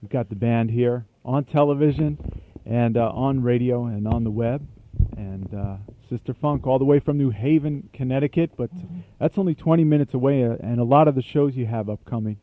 [0.00, 2.18] we've got the band here on television
[2.66, 4.66] and uh, on radio and on the web.
[5.16, 5.76] And uh,
[6.08, 8.70] Sister Funk, all the way from New Haven, Connecticut, but
[9.18, 10.44] that's only 20 minutes away.
[10.44, 12.38] Uh, and a lot of the shows you have upcoming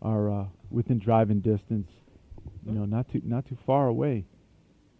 [0.00, 1.88] are uh, within driving distance.
[2.66, 4.24] You know, not too not too far away.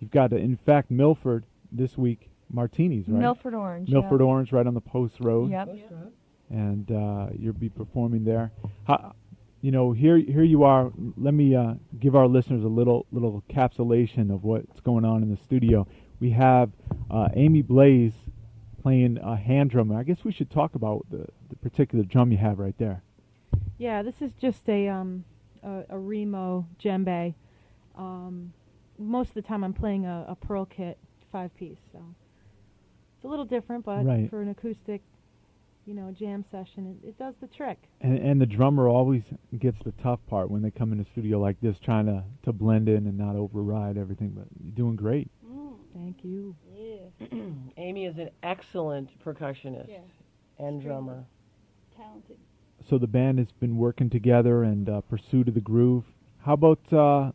[0.01, 2.29] You've got, uh, in fact, Milford this week.
[2.55, 3.21] Martinis, right?
[3.21, 3.89] Milford Orange.
[3.89, 4.27] Milford yeah.
[4.27, 5.75] Orange, right on the Post Road, Yep.
[6.51, 8.53] and uh, you'll be performing there.
[8.87, 9.15] How,
[9.63, 10.93] you know, here here you are.
[11.17, 15.31] Let me uh, give our listeners a little little encapsulation of what's going on in
[15.31, 15.87] the studio.
[16.21, 16.71] We have
[17.11, 18.13] uh, Amy Blaze
[18.83, 19.91] playing a hand drum.
[19.93, 23.03] I guess we should talk about the, the particular drum you have right there.
[23.79, 25.25] Yeah, this is just a um
[25.63, 27.35] a, a Remo djembe.
[27.97, 28.53] Um,
[28.99, 30.99] most of the time I'm playing a, a pearl kit
[31.31, 31.99] five piece, so
[33.17, 34.29] it's a little different, but Right.
[34.31, 35.03] for an acoustic,
[35.87, 37.79] you know, jam session, it, it does the trick.
[38.01, 39.23] And, and the drummer always
[39.59, 42.53] gets the tough part when they come in the studio like this, trying to, to
[42.53, 44.31] blend in and not override everything.
[44.31, 45.31] But you're doing great.
[45.95, 46.57] Thank you.
[46.75, 47.27] Yeah.
[47.77, 49.99] Amy is an excellent percussionist Yeah.
[50.59, 50.85] and Extremely.
[50.85, 51.25] drummer.
[51.97, 52.39] Talented.
[52.93, 56.05] So the band has been working together and uh, pursuit of the groove.
[56.43, 57.33] How about uh,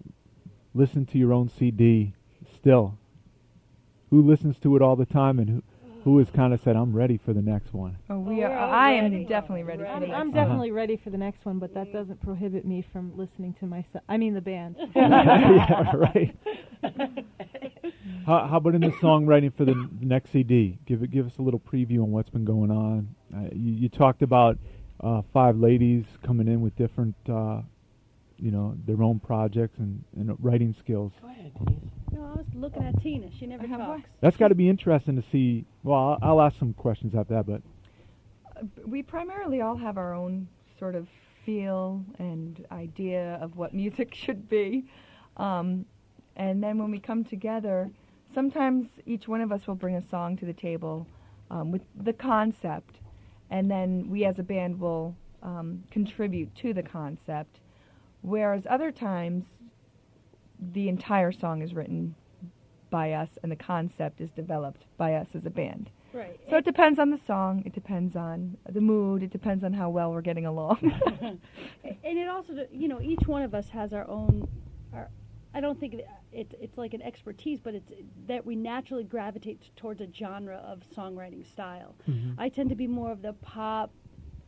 [0.75, 2.13] listen to your own CD
[2.55, 2.99] still?
[4.11, 5.63] Who listens to it all the time and who
[6.03, 7.97] who has kind of said, "I'm ready for the next one"?
[8.07, 8.55] Oh, we we're are.
[8.55, 9.15] all I ready.
[9.15, 10.31] am definitely ready, for I'm, the I'm next one.
[10.31, 14.03] definitely ready for the next one, but that doesn't prohibit me from listening to myself.
[14.07, 14.75] I mean, the band.
[14.95, 16.37] yeah, right.
[18.27, 20.77] How, how about in the songwriting for the next CD?
[20.85, 23.15] Give it, give us a little preview on what's been going on.
[23.35, 24.57] Uh, you, you talked about
[25.01, 27.61] uh, five ladies coming in with different, uh,
[28.37, 31.11] you know, their own projects and, and writing skills.
[31.21, 31.91] Go ahead, Denise.
[32.11, 33.29] No, I was looking at Tina.
[33.37, 34.03] She never Have talks.
[34.21, 35.65] That's got to be interesting to see.
[35.83, 37.61] Well, I'll, I'll ask some questions after that, but
[38.85, 40.47] we primarily all have our own
[40.79, 41.07] sort of
[41.45, 44.85] feel and idea of what music should be.
[45.37, 45.85] Um,
[46.35, 47.89] and then when we come together,
[48.33, 51.07] sometimes each one of us will bring a song to the table
[51.49, 52.97] um, with the concept,
[53.49, 57.59] and then we as a band will um, contribute to the concept.
[58.21, 59.45] Whereas other times,
[60.73, 62.15] the entire song is written
[62.89, 65.89] by us and the concept is developed by us as a band.
[66.13, 66.39] Right.
[66.49, 67.63] So it depends on the song.
[67.65, 69.23] It depends on the mood.
[69.23, 70.79] It depends on how well we're getting along.
[71.21, 74.47] and it also, you know, each one of us has our own.
[74.93, 75.09] Our,
[75.53, 75.95] I don't think
[76.37, 77.91] it, it, it's like an expertise, but it's
[78.27, 81.95] that we naturally gravitate towards a genre of songwriting style.
[82.37, 83.91] I tend to be more of the pop,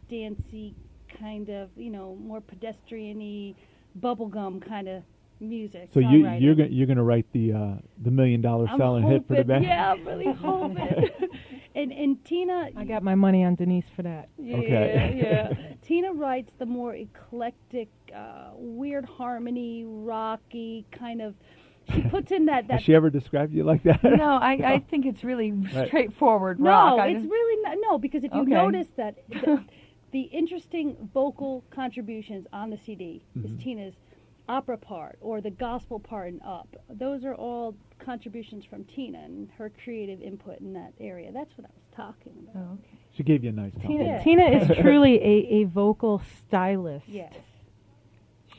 [0.10, 0.75] dancey
[1.19, 3.56] kind of, you know, more pedestrian-y,
[3.99, 5.04] bubblegum kind of
[5.41, 5.89] music.
[5.93, 9.28] so you you're gonna you're gonna write the uh, the million dollar I'm selling hit
[9.28, 9.63] for the band.
[9.63, 11.10] Yeah, I'm really hoping.
[11.75, 14.30] and and Tina, I got my money on Denise for that.
[14.38, 15.19] yeah, Okay.
[15.21, 15.73] yeah.
[15.82, 21.36] Tina writes the more eclectic, uh, weird harmony, rocky kind of.
[21.93, 22.75] She puts in that that.
[22.75, 24.04] Has she ever described you like that?
[24.04, 25.88] no, I, I think it's really Right.
[25.88, 26.99] straightforward no, rock.
[26.99, 27.78] I it's just- really not.
[27.82, 28.52] No, because if you Okay.
[28.52, 29.63] notice that the,
[30.12, 33.45] the interesting vocal contributions on the CD Mm-hmm.
[33.58, 33.93] is Tina's
[34.47, 36.75] opera part or the gospel part and Up.
[36.89, 41.32] Those are all contributions from Tina and her creative input in that area.
[41.32, 42.56] That's what I was talking about.
[42.63, 42.97] Oh, okay.
[43.15, 44.23] She gave you a nice Tina.
[44.23, 47.06] Tina is truly a, a vocal stylist.
[47.08, 47.34] Yes.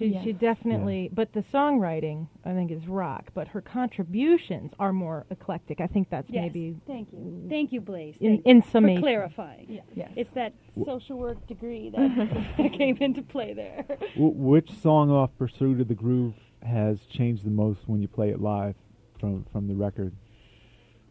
[0.01, 0.23] She, Yeah.
[0.25, 3.31] she definitely, but the songwriting I think is rock.
[3.35, 5.81] But her contributions are more eclectic.
[5.81, 6.43] I think that's Yes.
[6.45, 7.47] maybe Thank you.
[7.51, 8.17] Thank you, Blaze.
[8.19, 9.03] in, Thank in you for summation.
[9.03, 9.81] clarifying.
[9.95, 10.11] Yes.
[10.17, 10.55] It's that
[10.87, 13.85] social work degree that came into play there.
[14.15, 18.31] W- which song off Pursuit of the Groove has changed the most when you play
[18.31, 18.75] it live
[19.19, 20.15] from from the record?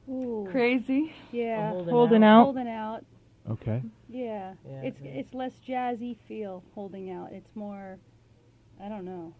[0.09, 0.47] Ooh.
[0.49, 1.13] Crazy.
[1.31, 1.69] Yeah.
[1.69, 2.39] Holding Holding out.
[2.39, 2.43] out.
[2.45, 3.05] Holding out.
[3.51, 3.81] Okay.
[4.07, 4.53] Yeah.
[4.67, 5.11] Yeah, it's yeah.
[5.11, 7.31] it's less jazzy feel holding out.
[7.31, 7.99] It's more
[8.83, 9.33] I don't know.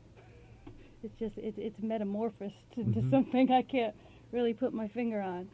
[1.03, 3.09] It's just it, it's metamorphosed into Mhm.
[3.09, 3.95] something I can't
[4.31, 5.47] really put my finger on.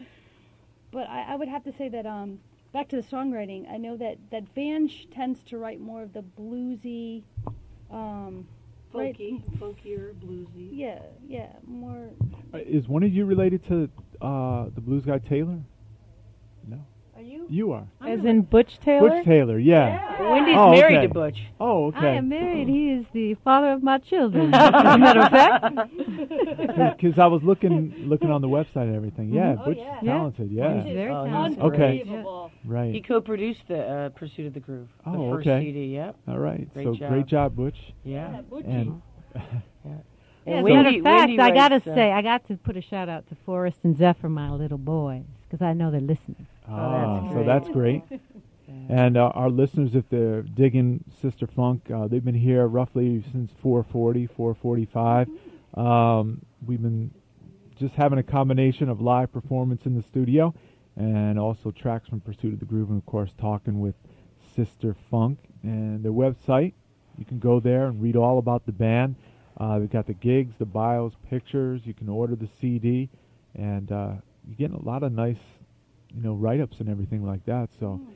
[0.92, 2.40] But I, I would have to say that um
[2.74, 6.24] back to the songwriting, I know that that Vange tends to write more of the
[6.40, 7.24] bluesy
[7.92, 8.48] um
[8.94, 9.16] right-
[9.60, 10.70] folkier, bluesy.
[10.72, 12.10] yeah, yeah, more
[12.54, 13.90] Uh, Is one of you related to
[14.22, 15.60] uh, the blues guy Taylor?
[16.68, 16.80] No.
[17.26, 17.48] Are you?
[17.50, 17.88] You are.
[18.08, 19.10] As in Butch Taylor.
[19.10, 20.22] Butch Taylor, yeah.
[20.22, 21.08] Wendy's Oh, married okay.
[21.08, 21.40] to Butch.
[21.60, 21.98] Oh, okay.
[22.10, 22.68] I am married.
[22.68, 24.54] He is the father of my children.
[24.54, 25.66] As a matter of fact.
[27.02, 29.30] Because I was looking looking on the website and everything.
[29.34, 30.00] Yeah, Oh, Butch yeah.
[30.02, 30.52] talented.
[30.52, 30.84] Yeah.
[30.84, 31.64] He's very Oh, he's talented.
[31.64, 32.02] Okay.
[32.02, 32.52] Unbelievable.
[32.92, 35.66] He co-produced the uh, Pursuit of the Groove, the Oh, first okay.
[35.66, 35.86] CD.
[35.96, 36.16] Yep.
[36.28, 36.72] All right.
[36.74, 37.10] Great so job.
[37.10, 37.78] great job, Butch.
[38.04, 38.42] Yeah.
[38.66, 39.02] And
[40.48, 42.48] Yeah, as Wendy- a matter of fact, Wendy I got to uh, say, I got
[42.50, 45.90] to put a shout out to Forrest and Zephyr, my little boys, because I know
[45.90, 46.46] they're listening.
[46.70, 47.46] Ah, that's so great.
[47.46, 48.22] that's great.
[48.90, 53.52] And uh, our listeners, if they're digging Sister Funk, uh, they've been here roughly since
[53.64, 55.28] 4:40, 4:45.
[55.80, 57.12] Um, we've been
[57.78, 60.54] just having a combination of live performance in the studio,
[60.96, 63.96] and also tracks from Pursuit of the Groove, and of course talking with
[64.56, 66.74] Sister Funk and their website.
[67.18, 69.16] You can go there and read all about the band.
[69.58, 71.82] Uh, they've got the gigs, the bios, pictures.
[71.86, 73.10] You can order the CD,
[73.56, 74.14] and uh,
[74.46, 75.40] you're getting a lot of nice,
[76.16, 77.70] you know, write-ups and everything like that.
[77.80, 78.12] So, hmm.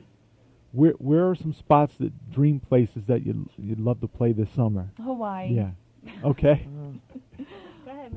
[0.72, 4.32] where where are some spots that dream places that you would you'd love to play
[4.32, 4.90] this summer?
[5.02, 5.52] Hawaii.
[5.52, 5.70] Yeah.
[6.24, 6.66] Okay.
[6.80, 7.44] Uh-huh.
[7.84, 8.12] Go ahead,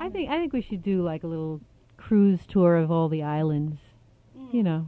[0.00, 1.60] I think I think we should do like a little
[1.96, 3.78] cruise tour of all the islands.
[4.36, 4.56] Hmm.
[4.56, 4.86] You know,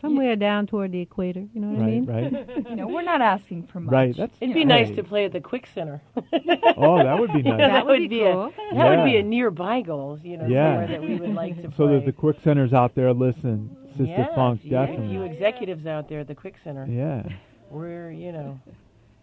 [0.00, 1.44] somewhere down toward the equator.
[1.54, 2.04] You know what I mean?
[2.06, 2.66] Right.
[2.70, 3.92] You know, we're not asking for much.
[3.92, 4.16] Right.
[4.16, 4.64] That's It'd be hey.
[4.66, 6.00] nice to play at the Quick Center.
[6.76, 7.58] Oh, that would be nice.
[7.58, 8.52] that, That would be a cool.
[8.74, 10.18] that would be a nearby goal.
[10.22, 10.72] You know, Yeah.
[10.80, 11.70] somewhere that we would like to play.
[11.76, 11.94] So play.
[11.96, 15.14] that the quick centers out there listen, Sister yeah, Funk, yeah, definitely.
[15.14, 17.22] You executives out there at the Quick Center, yeah.
[17.70, 18.60] we're you know,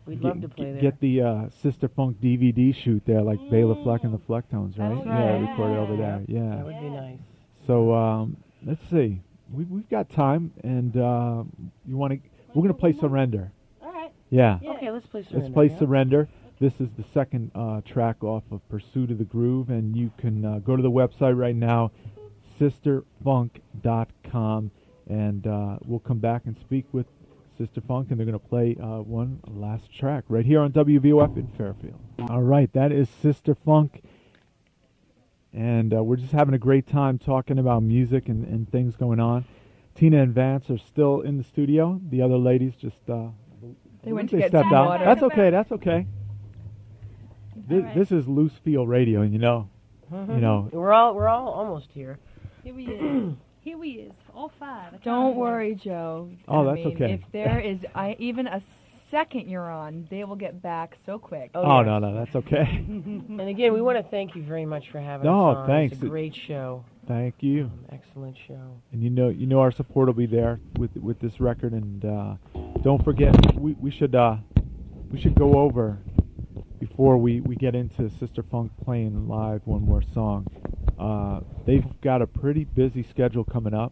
[0.08, 0.82] we'd Get- love to play get, there.
[0.92, 4.96] Get the uh, Sister Funk DVD shoot there, like Bela Fleck and the Flecktones, right?
[4.96, 5.50] That's Yeah, right.
[5.50, 6.22] recorded over there.
[6.28, 6.40] Yeah.
[6.42, 6.64] that Yeah.
[6.64, 7.20] would be nice.
[7.68, 9.22] So um, let's see.
[9.54, 11.44] We, we've got time, and uh,
[11.86, 12.20] you want to?
[12.50, 13.52] We're going to play Surrender.
[13.82, 14.12] All right.
[14.30, 14.58] Yeah.
[14.62, 14.72] Yeah.
[14.72, 15.44] Okay, let's play Surrender.
[15.44, 15.80] Let's play yeah?
[15.80, 16.28] Surrender.
[16.60, 20.44] This is the second uh, track off of Pursuit of the Groove, and you can
[20.46, 21.92] uh, go to the website right now,
[22.60, 24.72] sisterfunk.com,
[25.10, 27.06] and uh, we'll come back and speak with
[27.58, 31.38] Sister Funk, and they're going to play uh, one last track right here on WVOF
[31.38, 32.00] in Fairfield.
[32.30, 34.02] All right, that is Sister Funk,
[35.54, 39.20] and uh, we're just having a great time talking about music and, and things going
[39.20, 39.46] on.
[39.96, 42.02] Tina and Vance are still in the studio.
[42.10, 43.28] The other ladies just uh,
[44.04, 44.88] They went they to get stepped some out.
[44.88, 45.06] water.
[45.06, 45.50] That's okay.
[45.52, 46.08] That's okay.
[47.70, 47.96] This, right.
[47.96, 49.70] this is loose feel radio, and you know,
[50.12, 50.70] you know.
[50.74, 52.18] We're all we're all almost here.
[52.64, 53.34] Here we is.
[53.62, 54.12] Here we is.
[54.36, 55.02] All five.
[55.04, 56.30] Don't worry, Joe.
[56.48, 57.14] Oh, I that's mean, okay.
[57.14, 58.62] If there is I, even a
[59.14, 61.52] second you're on, they will get back so quick.
[61.54, 61.86] Oh, Oh yes.
[61.86, 62.84] no, no, that's okay.
[62.88, 65.68] And again, we want to thank you very much for having No, us on.
[65.68, 65.94] thanks.
[65.94, 66.84] It's a great show.
[67.08, 67.70] Thank you.
[67.92, 68.82] Excellent show.
[68.92, 71.74] And you know, you know, our support will be there with with this record.
[71.74, 72.36] And uh,
[72.82, 74.38] don't forget, we we should uh,
[75.12, 75.98] we should go over
[76.80, 80.48] before we we get into Sister Funk playing live one more song.
[80.98, 83.92] Uh, they've got a pretty busy schedule coming up,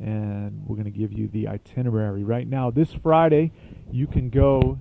[0.00, 2.70] and we're going to give you the itinerary right now.
[2.70, 3.52] This Friday,
[3.92, 4.78] you can go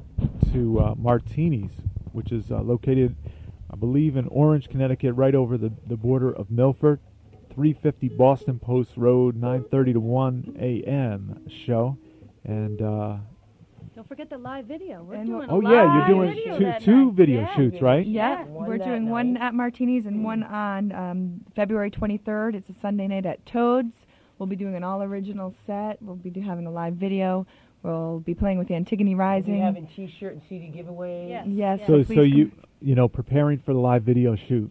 [0.54, 1.72] to uh, Martini's,
[2.12, 3.16] which is uh, located,
[3.72, 7.00] I believe, in Orange, Connecticut, right over the the border of Milford.
[7.56, 11.46] 350 Boston Post Road, 9:30 to 1 a.m.
[11.66, 11.98] show,
[12.46, 13.18] and uh,
[13.96, 15.04] Don't forget the live video.
[15.04, 17.56] We're And doing we're- a oh yeah, you're doing video two two video Yeah.
[17.56, 18.06] shoots, right?
[18.06, 22.54] Yeah, One we're that doing one at Martini's and one on um, February 23rd.
[22.56, 23.94] It's a Sunday night at Toads.
[24.38, 26.02] We'll be doing an all original set.
[26.02, 27.46] We'll be having a live video.
[27.84, 29.54] We'll be playing with the Antigone Rising.
[29.54, 29.84] We'll Rising.
[29.86, 31.30] be having T-shirt and CD giveaways.
[31.30, 31.48] Yes.
[31.48, 31.80] Yes.
[31.88, 34.70] So please so you you know preparing for the live video shoot.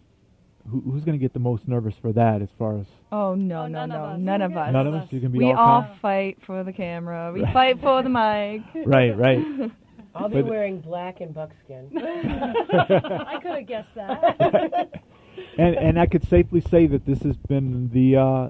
[0.69, 2.43] Who, who's going to get the most nervous for that?
[2.43, 4.19] As far as Oh no Oh, no none no of us.
[4.19, 4.73] none of us.
[4.73, 5.97] none of us, you can be we all all calm?
[5.99, 7.31] fight for the camera.
[7.33, 8.61] We fight for the mic.
[8.85, 9.71] right, right.
[10.13, 11.89] I'll be But- wearing black and buckskin.
[11.97, 15.01] I could have guessed that.
[15.57, 18.49] and and I could safely say that this has been the uh,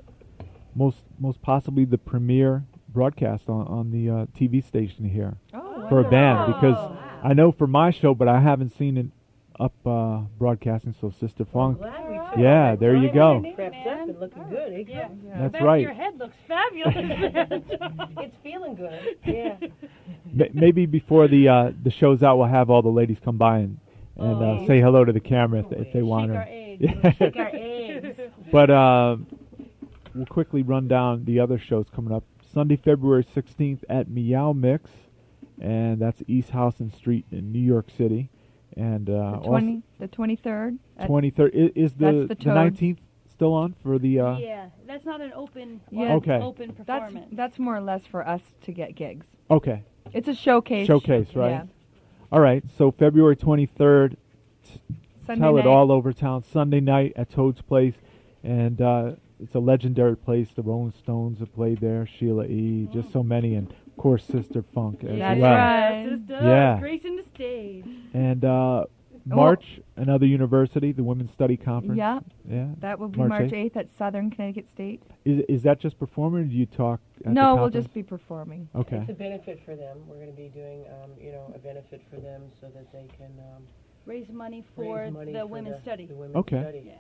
[0.76, 2.64] most most possibly the premier
[3.04, 6.98] broadcast on on the uh, TV station here Oh, for a band because Wow.
[7.24, 9.08] I know for my show, but I haven't seen it
[9.58, 10.94] up uh, broadcasting.
[11.00, 12.80] So Sister Funk, Glad Yeah, it.
[12.82, 13.38] there you go.
[13.38, 14.74] Up and looking good.
[14.74, 14.84] eh?
[14.88, 15.08] Yeah.
[15.40, 15.82] that's Back of right.
[15.82, 16.96] Your head looks fabulous.
[18.26, 19.02] It's feeling good.
[19.26, 19.56] Yeah.
[20.40, 23.60] Ma- Maybe before the uh, the show's out, we'll have all the ladies come by
[23.60, 23.80] and
[24.18, 24.68] and uh, Oh.
[24.68, 27.14] say hello to the camera if, if they Shake want to.
[27.18, 28.20] Shake our eggs.
[28.52, 29.16] But uh,
[30.16, 32.24] we'll quickly run down the other shows coming up.
[32.54, 34.90] Sunday, February 16th at Meow Mix,
[35.62, 38.30] and that's East Houston Street in New York City.
[38.78, 40.78] And uh, the twenty, the twenty-third.
[41.02, 42.98] 23rd is, is the the the 19th
[43.32, 46.14] still on for the uh, yeah, that's not an open, Yeah.
[46.16, 46.40] Okay.
[46.40, 47.28] open That's performance.
[47.34, 49.26] that's more or less for us to get gigs.
[49.50, 49.84] okay
[50.14, 50.88] It's a showcase.
[50.88, 51.50] showcase, right?
[51.52, 51.64] Yeah.
[52.32, 54.16] All right, so February 23rd,
[55.26, 55.60] Sunday tell night.
[55.66, 56.44] it all over town.
[56.44, 57.96] Sunday night at Toad's Place,
[58.44, 60.50] and uh, it's a legendary place.
[60.56, 62.08] The Rolling Stones have played there.
[62.18, 62.88] Sheila E.
[62.92, 65.56] Just so many, and of course Sister Funk as That's well.
[65.56, 66.08] right.
[66.10, 66.80] Sister, Yeah.
[66.80, 67.86] gracing the stage.
[68.14, 68.86] And uh,
[69.26, 71.98] March, another university, the Women's Study Conference.
[71.98, 72.68] Yeah, yeah.
[72.80, 73.72] that will be March March 8th.
[73.74, 75.04] 8th at Southern Connecticut State.
[75.26, 77.00] Is is that just performing, or do you talk?
[77.26, 78.70] At no, the we'll just be performing.
[78.76, 78.98] Okay.
[78.98, 79.98] It's a benefit for them.
[80.08, 83.08] We're going to be doing, um, you know, a benefit for them so that they
[83.18, 83.64] can um,
[84.06, 86.06] Raise money for raise money the for women's the, study.
[86.08, 86.62] The women's Okay.
[86.62, 86.84] study.
[86.86, 86.94] Yeah.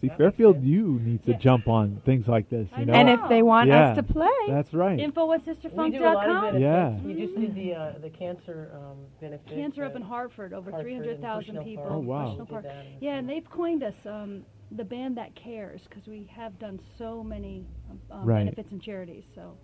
[0.00, 0.66] See, That Fairfield sense.
[0.66, 1.38] U needs to Yeah.
[1.38, 2.68] jump on things like this.
[2.78, 2.92] You know.
[2.92, 3.90] And if they want Yeah.
[3.90, 4.98] us to play, That's right.
[4.98, 6.58] Info at We do a lot of sisterfunk.com.
[6.58, 7.00] Yeah.
[7.00, 9.48] We just did the uh, the cancer um, benefit.
[9.48, 11.82] Cancer up in Hartford, over 300,000 people.
[11.84, 11.94] Park.
[11.96, 12.26] Oh, wow.
[12.28, 12.62] Bushnell We Park.
[12.62, 16.06] did that in the Yeah, and they've coined us um, the band that cares because
[16.06, 18.44] we have done so many um, um, Right.
[18.44, 19.24] benefits and charities.
[19.34, 19.56] So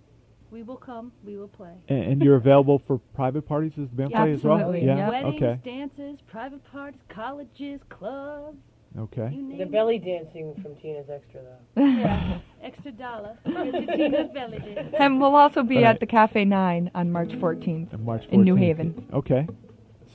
[0.51, 1.73] we will come, we will play.
[1.87, 4.57] and, and you're available for private parties as the band play as well.
[4.57, 4.97] Absolutely, Yeah.
[4.97, 5.09] yeah.
[5.09, 5.59] Weddings, Okay.
[5.63, 8.57] dances, private parties, colleges, clubs,
[8.97, 9.37] Okay.
[9.57, 11.83] The belly dancing from Tina's Extra though.
[11.85, 13.37] Yeah, extra dollar.
[13.43, 13.51] for
[13.97, 14.93] Tina's belly dance.
[14.97, 15.85] and we'll also be Right.
[15.85, 17.91] at the Cafe Nine on March 14th.
[17.93, 18.31] And March 14th.
[18.33, 19.05] In New Haven.
[19.13, 19.47] Okay.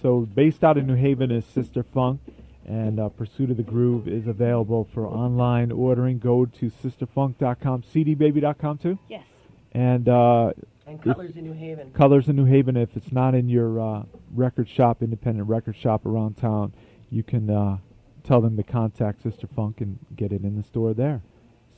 [0.02, 2.20] So based out of New Haven is Sister Funk,
[2.66, 6.18] and uh, Pursuit of the Groove is available for online ordering.
[6.18, 9.24] Go to sisterfunk.com, cdbaby.com too, Yes.
[9.72, 10.52] and uh,
[10.86, 11.90] And Colors in New Haven.
[11.92, 12.78] Colors in New Haven.
[12.78, 14.02] If it's not in your uh,
[14.34, 16.72] record shop, independent record shop around town,
[17.10, 17.76] you can uh,
[18.24, 21.22] tell them to contact Sister Funk and get it in the store there.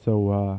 [0.04, 0.58] So uh,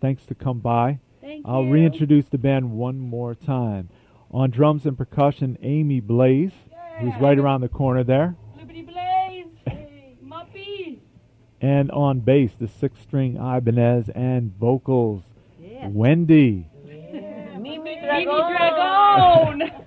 [0.00, 0.98] thanks to come by.
[1.20, 1.72] Thank I'll you.
[1.72, 3.88] reintroduce the band one more time.
[4.30, 6.52] On drums and percussion, Amy Blaze,
[7.00, 8.36] who's right around the corner there.
[8.56, 9.46] Liberty Blaze.
[9.66, 10.98] Hey, Muppy.
[11.60, 15.22] And on bass, the six string Ibanez and vocals,
[15.60, 15.90] Yes.
[15.92, 16.66] Wendy.
[16.86, 17.56] Yeah.
[17.58, 18.50] Mimi Mimi Dragon.
[18.50, 19.70] Dragon.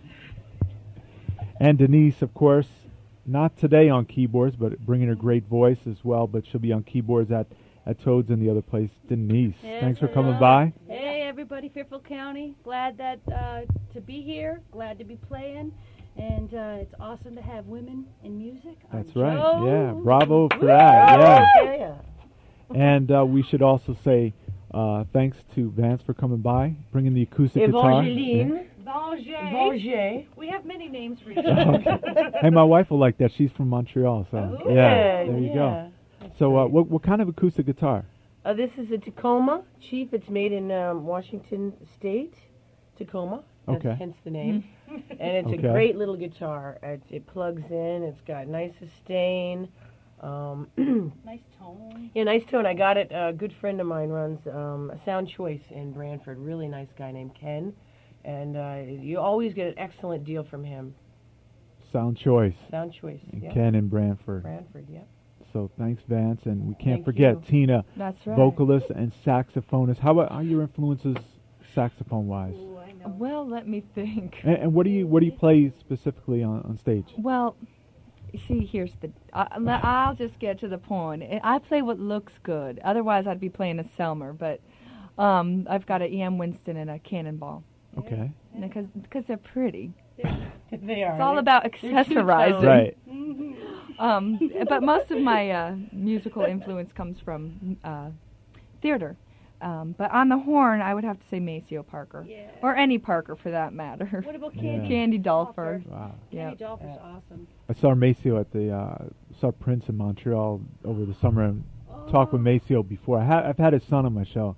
[1.59, 2.67] And Denise, of course,
[3.25, 6.27] not today on keyboards, but bringing her great voice as well.
[6.27, 7.47] But she'll be on keyboards at,
[7.85, 8.89] at Toads and the other place.
[9.07, 10.73] Denise, Yes, thanks for coming by.
[10.87, 12.55] Hey, everybody, Fairfield County.
[12.63, 13.61] Glad that uh,
[13.93, 14.61] to be here.
[14.71, 15.71] Glad to be playing.
[16.17, 18.77] And uh, it's awesome to have women in music.
[18.91, 19.37] That's right.
[19.37, 19.65] Joe.
[19.65, 21.19] Yeah, bravo for that.
[21.19, 21.73] Yeah.
[21.73, 21.95] Yeah.
[22.75, 24.33] And uh, we should also say
[24.73, 28.03] uh, thanks to Vance for coming by, bringing the acoustic guitar.
[28.03, 28.70] Evangeline.
[28.85, 29.51] Vanger.
[29.51, 30.25] Vanger.
[30.35, 31.71] We have many names for Yeah.
[31.71, 32.31] you.
[32.41, 33.31] hey, my wife will like that.
[33.37, 35.53] She's from Montreal, so Oh, yeah, there you yeah.
[35.53, 35.91] go.
[36.39, 38.05] So, uh, what what kind of acoustic guitar?
[38.45, 40.09] Uh, this is a Tacoma Chief.
[40.13, 42.33] It's made in um, Washington State,
[42.97, 43.43] Tacoma.
[43.67, 43.95] That's Okay.
[43.97, 44.63] Hence the name.
[44.89, 45.01] and
[45.37, 45.67] it's Okay.
[45.67, 46.77] a great little guitar.
[46.81, 48.03] It, it plugs in.
[48.03, 49.69] It's got nice sustain.
[50.21, 50.67] Um,
[51.25, 52.11] nice tone.
[52.13, 52.65] yeah, nice tone.
[52.65, 53.11] I got it.
[53.11, 56.37] A good friend of mine runs um, a Sound Choice in Branford.
[56.39, 57.73] Really nice guy named Ken.
[58.23, 60.93] And uh, you always get an excellent deal from him.
[61.91, 62.55] Sound Choice.
[62.69, 63.19] Sound Choice.
[63.31, 63.53] And Yeah.
[63.53, 64.43] Ken in Branford.
[64.43, 64.87] Branford.
[64.89, 65.07] Yep.
[65.51, 67.41] So thanks, Vance, and we can't Thank forget you.
[67.49, 68.37] Tina, That's right.
[68.37, 69.97] vocalist and saxophonist.
[69.99, 71.17] How about are your influences,
[71.75, 72.53] saxophone wise?
[72.55, 73.13] Ooh, I know.
[73.17, 74.39] Well, let me think.
[74.43, 77.07] And, and what do you what do you play specifically on, on stage?
[77.17, 77.57] Well,
[78.47, 79.11] see, here's the.
[79.33, 79.45] Uh,
[79.83, 81.23] I'll just get to the point.
[81.23, 82.79] I- I play what looks good.
[82.85, 84.37] Otherwise, I'd be playing a Selmer.
[84.37, 84.61] But
[85.21, 86.37] um, I've got an E.M.
[86.37, 87.63] Winston and a Cannonball
[87.97, 89.93] Okay, because because they're pretty.
[90.83, 91.15] They are.
[91.15, 92.63] It's all about accessorizing.
[92.63, 92.97] right.
[93.99, 98.09] Um, but most of my uh, musical influence comes from uh,
[98.81, 99.15] theater.
[99.61, 102.47] Um, but on the horn, I would have to say Maceo Parker, Yeah.
[102.63, 104.07] or any Parker for that matter.
[104.25, 104.61] What about Yeah.
[104.61, 104.87] Candy?
[104.89, 105.83] Candy Dulfer.
[105.85, 106.15] Wow.
[106.31, 106.45] Yeah.
[106.49, 107.47] Candy Dulfer's awesome.
[107.69, 109.05] I saw Maceo at the uh,
[109.39, 111.63] saw Prince in Montreal over the summer and
[112.09, 113.19] talked with Maceo before.
[113.19, 114.55] I ha- I've had his son on my show,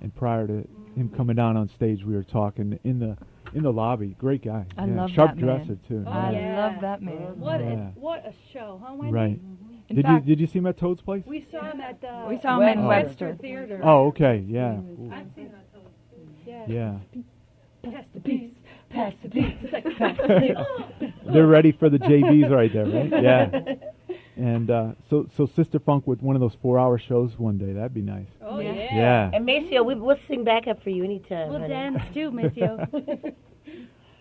[0.00, 0.66] and prior to
[0.96, 3.16] him coming down on stage, we were talking in the
[3.54, 4.16] in the lobby.
[4.18, 4.64] Great guy.
[4.78, 4.94] I yeah.
[4.94, 5.56] love Sharp that man.
[5.58, 6.04] dresser too.
[6.06, 6.56] Oh, I yeah.
[6.66, 7.38] love that man.
[7.38, 7.66] What Yeah.
[7.66, 9.12] a what a show, huh, Wendy?
[9.12, 9.40] Right.
[9.44, 9.74] Mm-hmm.
[9.90, 11.22] In Did fact, you did you see him at Toad's place?
[11.26, 13.28] We saw him at the We saw him in Webster.
[13.28, 13.42] Webster.
[13.42, 13.80] Theater.
[13.82, 14.44] Oh, okay.
[14.46, 14.74] Yeah.
[14.78, 15.12] Ooh.
[16.46, 16.64] yeah.
[16.66, 16.94] Yeah.
[17.82, 18.52] Pass the Peas.
[18.90, 19.52] Pass the Peas.
[19.62, 19.72] It's
[21.00, 23.10] like, They're ready for the JB's right there, right?
[23.22, 23.74] Yeah.
[24.42, 27.72] And uh, so so Sister Funk with one of those four-hour shows one day.
[27.72, 28.26] That'd be nice.
[28.40, 28.72] oh Yeah.
[28.72, 28.94] yeah.
[28.94, 29.30] Yeah.
[29.34, 31.48] And Maceo, we, we'll sing backup for you anytime.
[31.50, 31.68] We'll honey.
[31.68, 32.78] dance too, Matthew.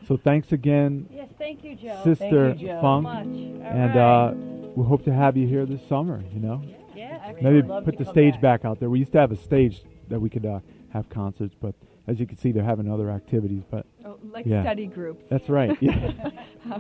[0.08, 2.02] So thanks again, yes, thank you, Joe.
[2.04, 2.82] Sister Thank you, Joe.
[2.82, 3.26] Funk, so much.
[3.26, 4.28] All and right.
[4.30, 4.34] uh,
[4.76, 6.22] we hope to have you here this summer.
[6.34, 6.64] You know,
[6.96, 8.62] yeah, maybe love put the stage back.
[8.64, 8.66] back.
[8.66, 8.90] out there.
[8.90, 10.60] We used to have a stage that we could uh,
[10.92, 11.76] have concerts, but
[12.08, 13.62] as you can see, they're having other activities.
[13.70, 14.64] But Oh, like Yeah.
[14.64, 15.22] study group.
[15.30, 15.78] that's right.
[15.82, 16.12] Yeah,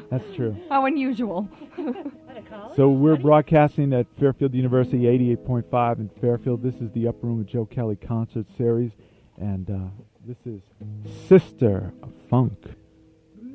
[0.09, 0.55] that's true.
[0.69, 1.47] How unusual.
[2.29, 2.75] At a college?
[2.75, 6.63] So we're broadcasting at Fairfield University 88.5 in Fairfield.
[6.63, 8.91] This is the Upper Room with Joe Kelley concert series,
[9.37, 9.77] and uh,
[10.25, 10.61] this is
[11.27, 11.93] Sister
[12.29, 12.57] Funk.